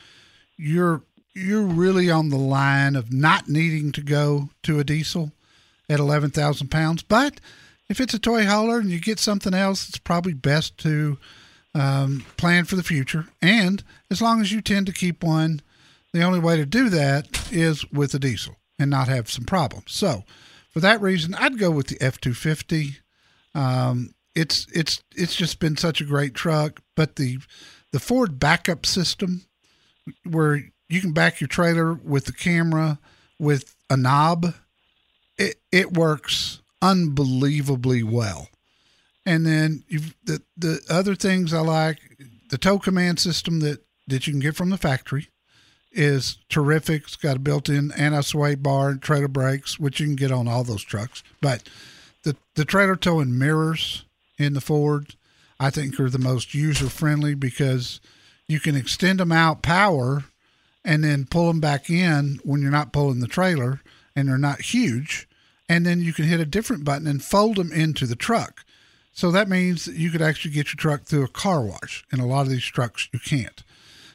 You're 0.57 1.03
you're 1.35 1.65
really 1.65 2.09
on 2.09 2.29
the 2.29 2.37
line 2.37 2.95
of 2.95 3.13
not 3.13 3.47
needing 3.47 3.91
to 3.93 4.01
go 4.01 4.49
to 4.63 4.79
a 4.79 4.83
diesel 4.83 5.31
at 5.89 5.99
11,000 5.99 6.69
pounds. 6.69 7.01
But 7.03 7.39
if 7.87 7.99
it's 7.99 8.13
a 8.13 8.19
toy 8.19 8.45
hauler 8.45 8.79
and 8.79 8.89
you 8.89 8.99
get 8.99 9.19
something 9.19 9.53
else, 9.53 9.87
it's 9.87 9.97
probably 9.97 10.33
best 10.33 10.77
to 10.79 11.17
um, 11.73 12.25
plan 12.37 12.65
for 12.65 12.75
the 12.75 12.83
future. 12.83 13.27
And 13.41 13.83
as 14.11 14.21
long 14.21 14.41
as 14.41 14.51
you 14.51 14.61
tend 14.61 14.87
to 14.87 14.93
keep 14.93 15.23
one, 15.23 15.61
the 16.13 16.23
only 16.23 16.39
way 16.39 16.57
to 16.57 16.65
do 16.65 16.89
that 16.89 17.47
is 17.51 17.89
with 17.91 18.13
a 18.13 18.19
diesel 18.19 18.57
and 18.77 18.89
not 18.89 19.07
have 19.07 19.29
some 19.29 19.45
problems. 19.45 19.91
So, 19.91 20.23
for 20.69 20.79
that 20.79 21.01
reason, 21.01 21.33
I'd 21.35 21.59
go 21.59 21.71
with 21.71 21.87
the 21.87 21.97
F 22.01 22.19
two 22.19 22.33
fifty. 22.33 22.97
Um, 23.55 24.13
it's 24.35 24.67
it's 24.73 25.03
it's 25.15 25.35
just 25.35 25.59
been 25.59 25.77
such 25.77 26.01
a 26.01 26.05
great 26.05 26.33
truck, 26.33 26.81
but 26.95 27.15
the 27.15 27.39
the 27.91 27.99
Ford 27.99 28.39
backup 28.39 28.85
system, 28.85 29.45
where 30.23 30.63
you 30.87 31.01
can 31.01 31.11
back 31.11 31.41
your 31.41 31.47
trailer 31.47 31.93
with 31.93 32.25
the 32.25 32.33
camera 32.33 32.99
with 33.39 33.75
a 33.89 33.97
knob, 33.97 34.53
it 35.37 35.59
it 35.71 35.93
works 35.93 36.61
unbelievably 36.81 38.03
well. 38.03 38.49
And 39.25 39.45
then 39.45 39.83
the 40.23 40.41
the 40.57 40.81
other 40.89 41.15
things 41.15 41.53
I 41.53 41.59
like 41.59 41.99
the 42.49 42.57
tow 42.57 42.79
command 42.79 43.19
system 43.19 43.59
that 43.61 43.85
that 44.07 44.27
you 44.27 44.33
can 44.33 44.39
get 44.39 44.55
from 44.55 44.69
the 44.69 44.77
factory 44.77 45.29
is 45.91 46.37
terrific. 46.49 47.03
It's 47.03 47.15
got 47.15 47.37
a 47.37 47.39
built-in 47.39 47.91
anti-sway 47.93 48.55
bar 48.55 48.89
and 48.89 49.01
trailer 49.01 49.27
brakes, 49.27 49.79
which 49.79 49.99
you 49.99 50.05
can 50.05 50.15
get 50.15 50.31
on 50.31 50.47
all 50.47 50.63
those 50.63 50.83
trucks. 50.83 51.23
But 51.41 51.67
the 52.23 52.35
the 52.55 52.65
trailer 52.65 52.95
towing 52.95 53.37
mirrors 53.37 54.05
in 54.37 54.53
the 54.53 54.61
Ford, 54.61 55.15
I 55.59 55.69
think, 55.69 55.99
are 55.99 56.09
the 56.09 56.19
most 56.19 56.53
user-friendly 56.53 57.35
because 57.35 57.99
you 58.47 58.59
can 58.59 58.75
extend 58.75 59.19
them 59.19 59.31
out 59.31 59.61
power 59.61 60.25
and 60.83 61.03
then 61.03 61.25
pull 61.25 61.47
them 61.47 61.59
back 61.59 61.89
in 61.89 62.39
when 62.43 62.61
you're 62.61 62.71
not 62.71 62.93
pulling 62.93 63.19
the 63.19 63.27
trailer 63.27 63.81
and 64.15 64.27
they're 64.27 64.37
not 64.37 64.61
huge. 64.61 65.27
And 65.67 65.85
then 65.85 66.01
you 66.01 66.13
can 66.13 66.25
hit 66.25 66.39
a 66.39 66.45
different 66.45 66.83
button 66.83 67.05
and 67.07 67.23
fold 67.23 67.57
them 67.57 67.71
into 67.71 68.07
the 68.07 68.15
truck. 68.15 68.65
So 69.13 69.31
that 69.31 69.49
means 69.49 69.85
that 69.85 69.95
you 69.95 70.09
could 70.09 70.21
actually 70.21 70.51
get 70.51 70.67
your 70.67 70.77
truck 70.77 71.03
through 71.03 71.25
a 71.25 71.27
car 71.27 71.61
wash. 71.61 72.05
And 72.11 72.21
a 72.21 72.25
lot 72.25 72.41
of 72.41 72.49
these 72.49 72.63
trucks 72.63 73.07
you 73.11 73.19
can't. 73.19 73.63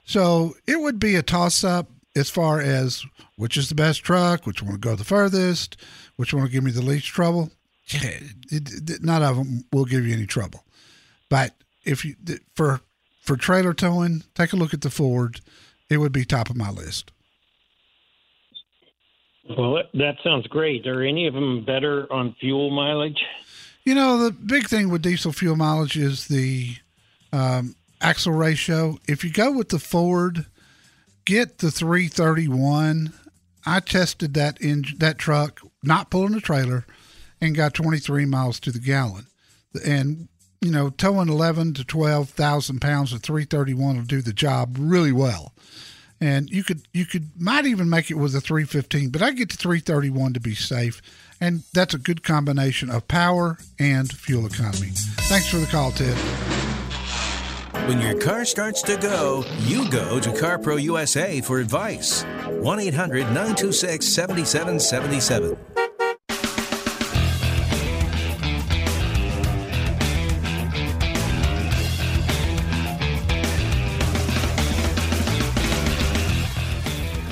So 0.04 0.54
it 0.66 0.80
would 0.80 0.98
be 0.98 1.16
a 1.16 1.22
toss 1.22 1.64
up 1.64 1.88
as 2.16 2.30
far 2.30 2.60
as 2.60 3.04
which 3.36 3.56
is 3.56 3.68
the 3.68 3.74
best 3.74 4.02
truck, 4.02 4.46
which 4.46 4.62
one 4.62 4.72
will 4.72 4.78
go 4.78 4.94
the 4.94 5.04
furthest, 5.04 5.76
which 6.16 6.32
one 6.32 6.42
will 6.42 6.50
give 6.50 6.64
me 6.64 6.70
the 6.70 6.82
least 6.82 7.06
trouble. 7.06 7.50
Yeah, 7.86 8.20
it, 8.50 8.90
it, 8.90 9.02
none 9.02 9.22
of 9.22 9.36
them 9.36 9.64
will 9.72 9.84
give 9.84 10.06
you 10.06 10.14
any 10.14 10.26
trouble. 10.26 10.64
But 11.28 11.54
if 11.84 12.04
you 12.04 12.14
for 12.54 12.80
for 13.22 13.36
trailer 13.36 13.74
towing, 13.74 14.22
take 14.34 14.52
a 14.52 14.56
look 14.56 14.72
at 14.72 14.82
the 14.82 14.90
Ford. 14.90 15.40
It 15.90 15.98
would 15.98 16.12
be 16.12 16.24
top 16.24 16.48
of 16.48 16.56
my 16.56 16.70
list. 16.70 17.10
Well, 19.58 19.82
that 19.92 20.16
sounds 20.24 20.46
great. 20.46 20.86
Are 20.86 21.02
any 21.02 21.26
of 21.26 21.34
them 21.34 21.64
better 21.64 22.10
on 22.10 22.34
fuel 22.40 22.70
mileage? 22.70 23.22
You 23.84 23.94
know, 23.94 24.16
the 24.16 24.30
big 24.30 24.68
thing 24.68 24.88
with 24.88 25.02
diesel 25.02 25.32
fuel 25.32 25.56
mileage 25.56 25.98
is 25.98 26.28
the 26.28 26.76
um, 27.32 27.76
axle 28.00 28.32
ratio. 28.32 28.98
If 29.06 29.24
you 29.24 29.30
go 29.30 29.52
with 29.52 29.70
the 29.70 29.78
Ford, 29.78 30.46
get 31.24 31.58
the 31.58 31.70
331. 31.70 33.12
I 33.66 33.80
tested 33.80 34.34
that 34.34 34.60
in 34.60 34.84
that 34.98 35.18
truck, 35.18 35.60
not 35.82 36.10
pulling 36.10 36.34
a 36.34 36.40
trailer, 36.40 36.86
and 37.40 37.56
got 37.56 37.74
23 37.74 38.26
miles 38.26 38.60
to 38.60 38.70
the 38.70 38.78
gallon. 38.78 39.26
And 39.84 40.28
you 40.64 40.70
know, 40.70 40.88
towing 40.88 41.28
11 41.28 41.74
to 41.74 41.84
12,000 41.84 42.80
pounds 42.80 43.12
of 43.12 43.22
331 43.22 43.96
will 43.96 44.04
do 44.04 44.22
the 44.22 44.32
job 44.32 44.76
really 44.80 45.12
well. 45.12 45.52
And 46.20 46.48
you 46.48 46.64
could 46.64 46.88
you 46.92 47.04
could 47.04 47.38
might 47.38 47.66
even 47.66 47.90
make 47.90 48.10
it 48.10 48.14
with 48.14 48.34
a 48.34 48.40
315, 48.40 49.10
but 49.10 49.20
I 49.20 49.32
get 49.32 49.50
to 49.50 49.56
331 49.58 50.32
to 50.34 50.40
be 50.40 50.54
safe, 50.54 51.02
and 51.40 51.64
that's 51.74 51.92
a 51.92 51.98
good 51.98 52.22
combination 52.22 52.88
of 52.88 53.06
power 53.08 53.58
and 53.78 54.10
fuel 54.10 54.46
economy. 54.46 54.92
Thanks 55.28 55.50
for 55.50 55.58
the 55.58 55.66
call, 55.66 55.90
Ted. 55.90 56.73
When 57.86 58.00
your 58.00 58.18
car 58.18 58.46
starts 58.46 58.80
to 58.82 58.96
go, 58.96 59.44
you 59.58 59.86
go 59.90 60.18
to 60.18 60.30
CarPro 60.30 60.80
USA 60.80 61.42
for 61.42 61.60
advice. 61.60 62.24
1 62.48 62.80
800 62.80 63.24
926 63.24 64.06
7777. 64.06 65.58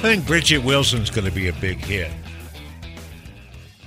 I 0.03 0.17
think 0.17 0.27
Bridget 0.27 0.59
Wilson's 0.59 1.09
going 1.09 1.25
to 1.25 1.31
be 1.31 1.49
a 1.49 1.53
big 1.55 1.79
hit. 1.79 2.11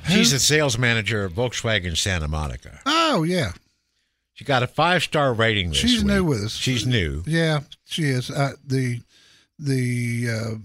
She's 0.07 0.31
the 0.31 0.39
sales 0.39 0.79
manager 0.79 1.25
of 1.25 1.33
Volkswagen 1.33 1.95
Santa 1.95 2.27
Monica. 2.27 2.79
Oh 2.87 3.21
yeah, 3.23 3.51
She 4.35 4.43
got 4.43 4.63
a 4.63 4.67
five 4.67 5.01
star 5.01 5.33
rating 5.33 5.69
this 5.69 5.77
she's 5.77 6.03
week. 6.03 6.07
new 6.07 6.23
with 6.25 6.43
us. 6.43 6.51
She's 6.55 6.85
new. 6.85 7.23
Yeah, 7.25 7.61
she 7.85 8.03
is. 8.03 8.29
Uh, 8.29 8.53
the 8.65 9.01
the 9.57 10.27
uh, 10.29 10.55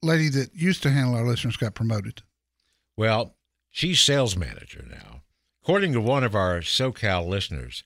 lady 0.00 0.28
that 0.30 0.54
used 0.54 0.82
to 0.84 0.90
handle 0.90 1.16
our 1.16 1.26
listeners 1.26 1.56
got 1.56 1.74
promoted. 1.74 2.22
Well, 2.96 3.34
she's 3.70 4.00
sales 4.00 4.36
manager 4.36 4.84
now. 4.88 5.22
According 5.62 5.92
to 5.94 6.00
one 6.00 6.22
of 6.22 6.36
our 6.36 6.60
SoCal 6.60 7.26
listeners, 7.26 7.82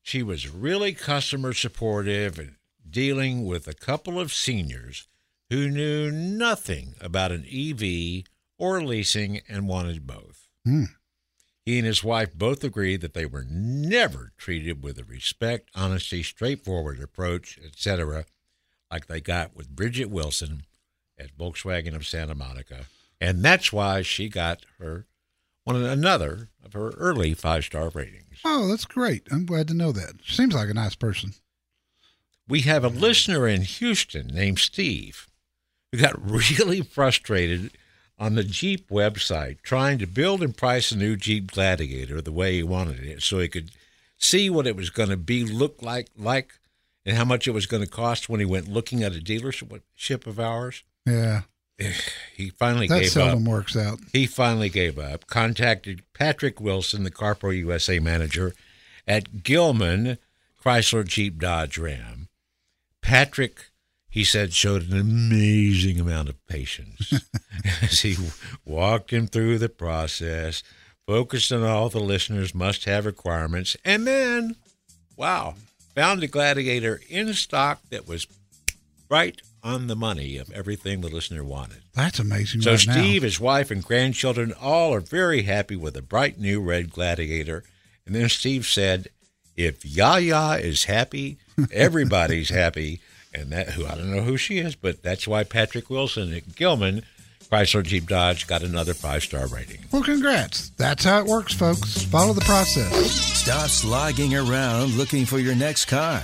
she 0.00 0.22
was 0.22 0.48
really 0.48 0.92
customer 0.92 1.52
supportive 1.52 2.38
and 2.38 2.54
dealing 2.88 3.44
with 3.44 3.66
a 3.66 3.74
couple 3.74 4.20
of 4.20 4.32
seniors 4.32 5.08
who 5.50 5.68
knew 5.68 6.12
nothing 6.12 6.94
about 7.00 7.32
an 7.32 7.44
EV 7.52 8.24
or 8.58 8.82
leasing 8.82 9.40
and 9.48 9.66
wanted 9.66 10.06
both. 10.06 10.46
Hmm. 10.64 10.84
He 11.64 11.78
and 11.78 11.86
his 11.86 12.02
wife 12.02 12.34
both 12.34 12.64
agreed 12.64 13.02
that 13.02 13.14
they 13.14 13.26
were 13.26 13.44
never 13.48 14.32
treated 14.36 14.82
with 14.82 14.98
a 14.98 15.04
respect, 15.04 15.70
honesty, 15.74 16.22
straightforward 16.22 17.00
approach, 17.00 17.58
etc., 17.64 18.24
like 18.90 19.06
they 19.06 19.20
got 19.20 19.54
with 19.56 19.74
Bridget 19.74 20.10
Wilson 20.10 20.64
at 21.18 21.36
Volkswagen 21.36 21.94
of 21.94 22.06
Santa 22.06 22.34
Monica. 22.34 22.86
And 23.20 23.44
that's 23.44 23.72
why 23.72 24.02
she 24.02 24.28
got 24.28 24.66
her 24.78 25.06
one 25.64 25.76
another 25.76 26.48
of 26.64 26.72
her 26.72 26.90
early 26.90 27.34
five 27.34 27.64
star 27.64 27.88
ratings. 27.90 28.40
Oh, 28.44 28.68
that's 28.68 28.84
great. 28.84 29.28
I'm 29.30 29.46
glad 29.46 29.68
to 29.68 29.74
know 29.74 29.92
that. 29.92 30.16
Seems 30.26 30.54
like 30.54 30.68
a 30.68 30.74
nice 30.74 30.96
person. 30.96 31.34
We 32.48 32.62
have 32.62 32.84
a 32.84 32.88
listener 32.88 33.46
in 33.46 33.62
Houston 33.62 34.26
named 34.26 34.58
Steve 34.58 35.28
who 35.92 35.98
got 35.98 36.20
really 36.30 36.80
frustrated 36.80 37.70
on 38.18 38.34
the 38.34 38.44
Jeep 38.44 38.88
website 38.88 39.62
trying 39.62 39.98
to 39.98 40.06
build 40.06 40.42
and 40.42 40.56
price 40.56 40.92
a 40.92 40.96
new 40.96 41.16
Jeep 41.16 41.50
Gladiator 41.50 42.20
the 42.20 42.32
way 42.32 42.54
he 42.54 42.62
wanted 42.62 43.04
it 43.04 43.22
so 43.22 43.38
he 43.38 43.48
could 43.48 43.70
see 44.18 44.48
what 44.48 44.66
it 44.66 44.76
was 44.76 44.90
going 44.90 45.08
to 45.08 45.16
be 45.16 45.44
look 45.44 45.82
like 45.82 46.08
like 46.16 46.54
and 47.04 47.16
how 47.16 47.24
much 47.24 47.48
it 47.48 47.52
was 47.52 47.66
going 47.66 47.82
to 47.82 47.88
cost 47.88 48.28
when 48.28 48.40
he 48.40 48.46
went 48.46 48.68
looking 48.68 49.02
at 49.02 49.16
a 49.16 49.20
dealership 49.20 50.26
of 50.26 50.38
ours. 50.40 50.82
Yeah. 51.06 51.42
He 52.34 52.50
finally 52.50 52.88
that 52.88 53.00
gave 53.00 53.10
seldom 53.10 53.44
up. 53.44 53.48
works 53.48 53.76
out. 53.76 53.98
He 54.12 54.26
finally 54.26 54.68
gave 54.68 54.98
up. 54.98 55.26
Contacted 55.26 56.02
Patrick 56.14 56.60
Wilson, 56.60 57.04
the 57.04 57.10
CarPro 57.10 57.56
USA 57.56 57.98
manager 57.98 58.54
at 59.06 59.42
Gillman 59.42 60.18
Chrysler 60.62 61.06
Jeep 61.06 61.38
Dodge 61.38 61.78
Ram. 61.78 62.28
Patrick, 63.00 63.70
he 64.12 64.24
said, 64.24 64.52
showed 64.52 64.90
an 64.90 64.98
amazing 64.98 65.98
amount 65.98 66.28
of 66.28 66.46
patience 66.46 67.14
as 67.82 68.00
he 68.00 68.14
walked 68.62 69.10
him 69.10 69.26
through 69.26 69.56
the 69.56 69.70
process, 69.70 70.62
focused 71.06 71.50
on 71.50 71.62
all 71.62 71.88
the 71.88 71.98
listeners' 71.98 72.54
must 72.54 72.84
have 72.84 73.06
requirements, 73.06 73.74
and 73.86 74.06
then, 74.06 74.56
wow, 75.16 75.54
found 75.94 76.22
a 76.22 76.26
Gladiator 76.26 77.00
in 77.08 77.32
stock 77.32 77.80
that 77.88 78.06
was 78.06 78.26
right 79.08 79.40
on 79.62 79.86
the 79.86 79.96
money 79.96 80.36
of 80.36 80.52
everything 80.52 81.00
the 81.00 81.08
listener 81.08 81.42
wanted. 81.42 81.78
That's 81.94 82.18
amazing. 82.18 82.60
So 82.60 82.72
right 82.72 82.86
now. 82.86 82.92
Steve, 82.92 83.22
his 83.22 83.40
wife, 83.40 83.70
and 83.70 83.82
grandchildren 83.82 84.52
all 84.60 84.92
are 84.92 85.00
very 85.00 85.44
happy 85.44 85.76
with 85.76 85.96
a 85.96 86.02
bright 86.02 86.38
new 86.38 86.60
red 86.60 86.90
Gladiator. 86.90 87.64
And 88.04 88.14
then 88.14 88.28
Steve 88.28 88.66
said, 88.66 89.08
"If 89.56 89.86
Yaya 89.86 90.58
is 90.58 90.84
happy, 90.84 91.38
everybody's 91.72 92.50
happy." 92.50 93.00
And 93.34 93.50
that 93.50 93.70
who 93.70 93.86
I 93.86 93.94
don't 93.94 94.14
know 94.14 94.22
who 94.22 94.36
she 94.36 94.58
is, 94.58 94.74
but 94.74 95.02
that's 95.02 95.26
why 95.26 95.44
Patrick 95.44 95.88
Wilson 95.88 96.32
at 96.34 96.54
Gillman 96.54 97.02
Chrysler 97.52 97.82
Jeep 97.82 98.06
Dodge 98.06 98.46
got 98.46 98.62
another 98.62 98.94
five 98.94 99.22
star 99.22 99.46
rating. 99.46 99.84
Well, 99.92 100.02
congrats. 100.02 100.70
That's 100.78 101.04
how 101.04 101.18
it 101.18 101.26
works, 101.26 101.52
folks. 101.52 102.02
Follow 102.04 102.32
the 102.32 102.40
process. 102.42 103.10
Stop 103.12 103.68
slogging 103.68 104.34
around 104.34 104.96
looking 104.96 105.26
for 105.26 105.38
your 105.38 105.54
next 105.54 105.84
car. 105.84 106.22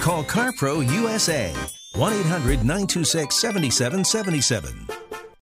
Call 0.00 0.24
CarPro 0.24 0.90
USA 0.90 1.52
1 1.94 2.12
800 2.14 2.64
926 2.64 3.36
7777. 3.36 5.09